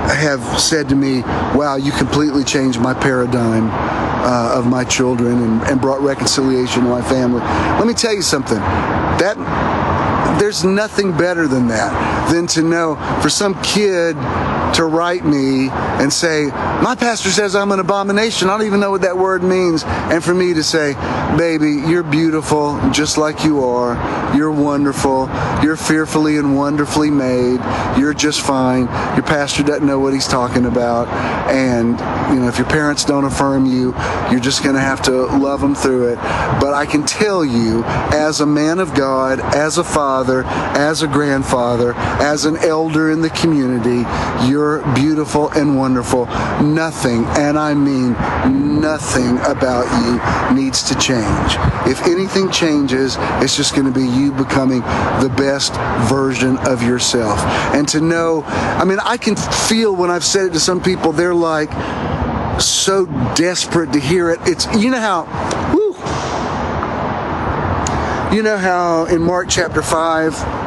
[0.09, 1.21] have said to me,
[1.55, 3.69] "Wow, you completely changed my paradigm."
[4.21, 7.39] Uh, of my children and, and brought reconciliation to my family.
[7.41, 8.59] Let me tell you something.
[8.59, 9.35] That
[10.39, 14.15] there's nothing better than that, than to know for some kid
[14.75, 18.49] to write me and say, My pastor says I'm an abomination.
[18.49, 19.83] I don't even know what that word means.
[19.85, 20.93] And for me to say,
[21.37, 24.35] Baby, you're beautiful just like you are.
[24.35, 25.29] You're wonderful.
[25.61, 27.59] You're fearfully and wonderfully made.
[27.97, 28.85] You're just fine.
[29.15, 31.07] Your pastor doesn't know what he's talking about.
[31.49, 31.99] And,
[32.33, 33.93] you know, if your parents don't affirm you,
[34.31, 36.15] you're just going to have to love them through it.
[36.15, 41.07] But I can tell you, as a man of God, as a father, as a
[41.07, 44.07] grandfather, as an elder in the community,
[44.47, 44.60] you're
[44.95, 46.25] beautiful and wonderful.
[46.61, 48.13] Nothing, and I mean
[48.81, 51.55] nothing about you needs to change.
[51.87, 54.81] If anything changes, it's just going to be you becoming
[55.21, 55.73] the best
[56.09, 57.39] version of yourself.
[57.75, 61.11] And to know, I mean, I can feel when I've said it to some people,
[61.11, 61.71] they're like
[62.61, 63.05] so
[63.35, 64.39] desperate to hear it.
[64.45, 65.25] It's, you know how,
[68.31, 70.60] you know how in Mark chapter 5,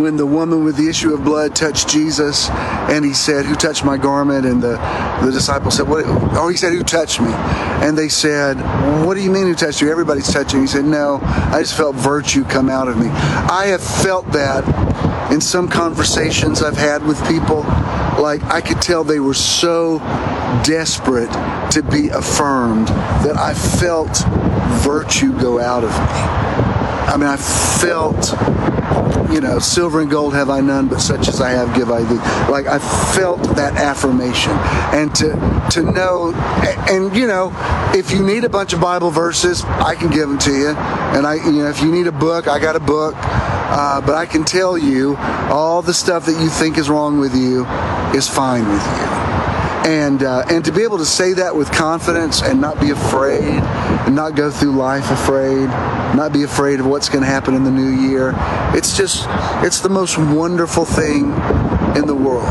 [0.00, 3.84] when the woman with the issue of blood touched Jesus and he said, Who touched
[3.84, 4.46] my garment?
[4.46, 4.76] And the,
[5.22, 6.04] the disciple said, What?
[6.06, 7.32] Oh, he said, Who touched me?
[7.32, 8.56] And they said,
[9.04, 9.90] What do you mean, who touched you?
[9.90, 10.60] Everybody's touching.
[10.60, 13.08] He said, No, I just felt virtue come out of me.
[13.08, 17.62] I have felt that in some conversations I've had with people.
[18.18, 19.98] Like, I could tell they were so
[20.64, 21.30] desperate
[21.72, 24.24] to be affirmed that I felt
[24.82, 25.96] virtue go out of me.
[27.08, 28.34] I mean, I felt
[29.32, 32.02] you know, silver and gold have I none, but such as I have give I
[32.02, 32.16] thee.
[32.50, 32.78] Like I
[33.14, 34.52] felt that affirmation,
[34.92, 35.30] and to
[35.72, 36.32] to know,
[36.88, 37.52] and you know,
[37.94, 41.26] if you need a bunch of Bible verses, I can give them to you, and
[41.26, 43.14] I, you know, if you need a book, I got a book.
[43.70, 45.14] Uh, but I can tell you,
[45.50, 47.66] all the stuff that you think is wrong with you
[48.16, 49.27] is fine with you
[49.88, 53.40] and uh, and to be able to say that with confidence and not be afraid
[53.40, 55.66] and not go through life afraid
[56.14, 58.34] not be afraid of what's going to happen in the new year
[58.76, 59.24] it's just
[59.64, 61.32] it's the most wonderful thing
[61.96, 62.46] in the world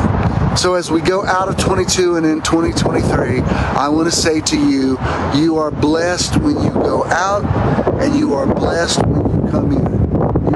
[0.58, 4.58] so as we go out of 22 and in 2023 i want to say to
[4.58, 4.98] you
[5.36, 7.46] you are blessed when you go out
[8.02, 9.98] and you are blessed when you come in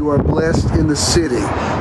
[0.02, 1.36] you are blessed in the city.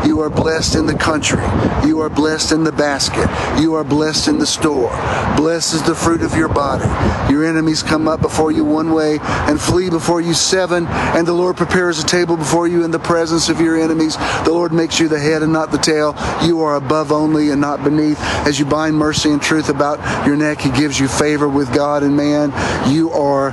[0.04, 1.42] You are blessed in the country.
[1.86, 3.28] You are blessed in the basket.
[3.60, 4.90] You are blessed in the store.
[5.36, 6.86] Blessed is the fruit of your body.
[7.32, 10.86] Your enemies come up before you one way and flee before you seven.
[10.88, 14.16] And the Lord prepares a table before you in the presence of your enemies.
[14.44, 16.14] The Lord makes you the head and not the tail.
[16.42, 18.20] You are above only and not beneath.
[18.46, 22.02] As you bind mercy and truth about your neck, He gives you favor with God
[22.02, 22.52] and man.
[22.90, 23.52] You are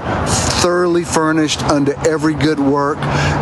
[0.61, 2.97] thoroughly furnished unto every good work.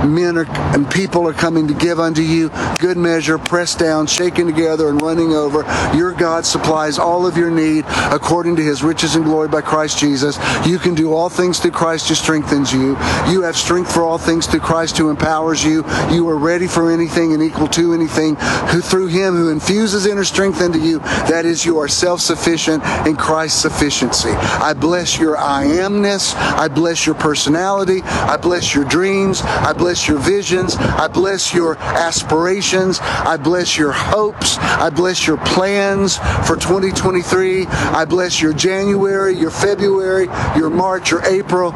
[0.05, 0.45] Men are,
[0.75, 2.49] and people are coming to give unto you
[2.79, 5.63] good measure, pressed down, shaken together, and running over.
[5.95, 9.99] Your God supplies all of your need according to his riches and glory by Christ
[9.99, 10.37] Jesus.
[10.65, 12.97] You can do all things through Christ who strengthens you.
[13.29, 15.83] You have strength for all things through Christ who empowers you.
[16.11, 18.35] You are ready for anything and equal to anything
[18.69, 20.99] who through him who infuses inner strength into you.
[21.29, 24.29] That is, you are self-sufficient in Christ's sufficiency.
[24.29, 26.35] I bless your I amness.
[26.35, 28.01] I bless your personality.
[28.03, 29.41] I bless your dreams.
[29.41, 30.75] I bless your visions.
[30.75, 32.84] I bless your aspirations.
[33.01, 34.57] I bless your hopes.
[34.59, 36.17] I bless your plans
[36.47, 37.65] for 2023.
[37.65, 40.25] I bless your January, your February,
[40.55, 41.71] your March, your April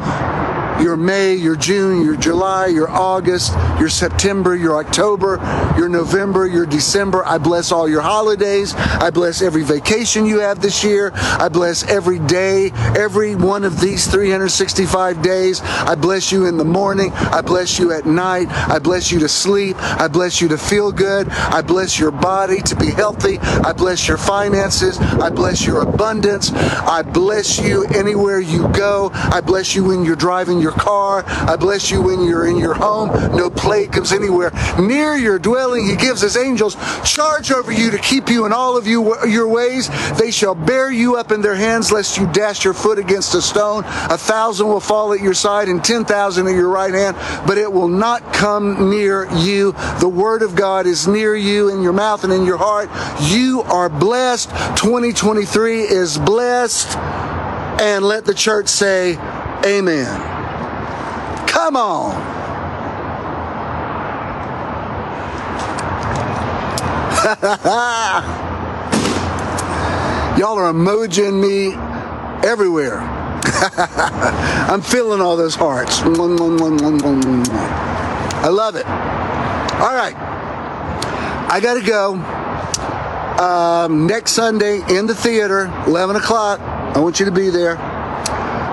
[0.80, 5.36] your May, your June, your July, your August, your September, your October,
[5.76, 7.24] your November, your December.
[7.24, 8.74] I bless all your holidays.
[8.74, 11.12] I bless every vacation you have this year.
[11.14, 15.60] I bless every day, every one of these 365 days.
[15.62, 17.12] I bless you in the morning.
[17.12, 18.48] I bless you at night.
[18.48, 19.76] I bless you to sleep.
[19.78, 21.28] I bless you to feel good.
[21.28, 23.38] I bless your body to be healthy.
[23.38, 24.98] I bless your finances.
[24.98, 26.52] I bless your abundance.
[26.52, 29.10] I bless you anywhere you go.
[29.12, 31.24] I bless you when you're driving your your car.
[31.26, 33.08] I bless you when you're in your home.
[33.36, 35.86] No plague comes anywhere near your dwelling.
[35.86, 39.48] He gives his angels charge over you to keep you in all of you, your
[39.48, 39.88] ways.
[40.18, 43.42] They shall bear you up in their hands lest you dash your foot against a
[43.42, 43.84] stone.
[43.84, 47.16] A thousand will fall at your side and 10,000 at your right hand,
[47.46, 49.72] but it will not come near you.
[49.98, 52.88] The word of God is near you in your mouth and in your heart.
[53.30, 54.50] You are blessed.
[54.76, 56.96] 2023 is blessed.
[57.80, 59.16] And let the church say,
[59.64, 60.29] Amen.
[61.70, 62.10] Come on.
[70.36, 71.74] Y'all are emojing me
[72.44, 72.98] everywhere.
[74.68, 76.00] I'm feeling all those hearts.
[76.00, 76.08] I
[78.48, 78.86] love it.
[78.86, 80.16] All right.
[81.48, 82.14] I got to go.
[83.40, 86.58] Um, next Sunday in the theater, 11 o'clock.
[86.58, 87.80] I want you to be there.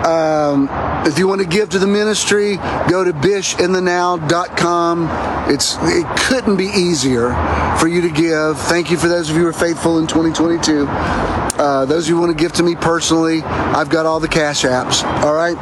[0.03, 0.67] Um,
[1.05, 2.57] if you want to give to the ministry,
[2.89, 5.09] go to bishinthenow.com.
[5.51, 7.33] It's it couldn't be easier
[7.79, 8.59] for you to give.
[8.59, 10.87] Thank you for those of you who are faithful in 2022.
[10.87, 14.27] Uh, those of you who want to give to me personally, I've got all the
[14.27, 15.03] cash apps.
[15.23, 15.57] All right.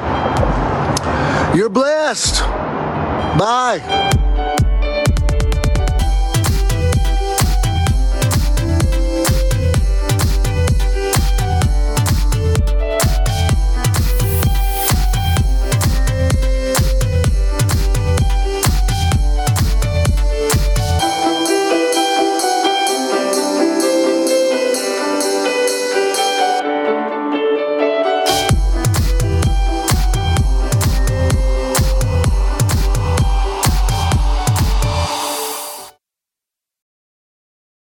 [1.56, 2.42] You're blessed.
[3.38, 4.05] Bye.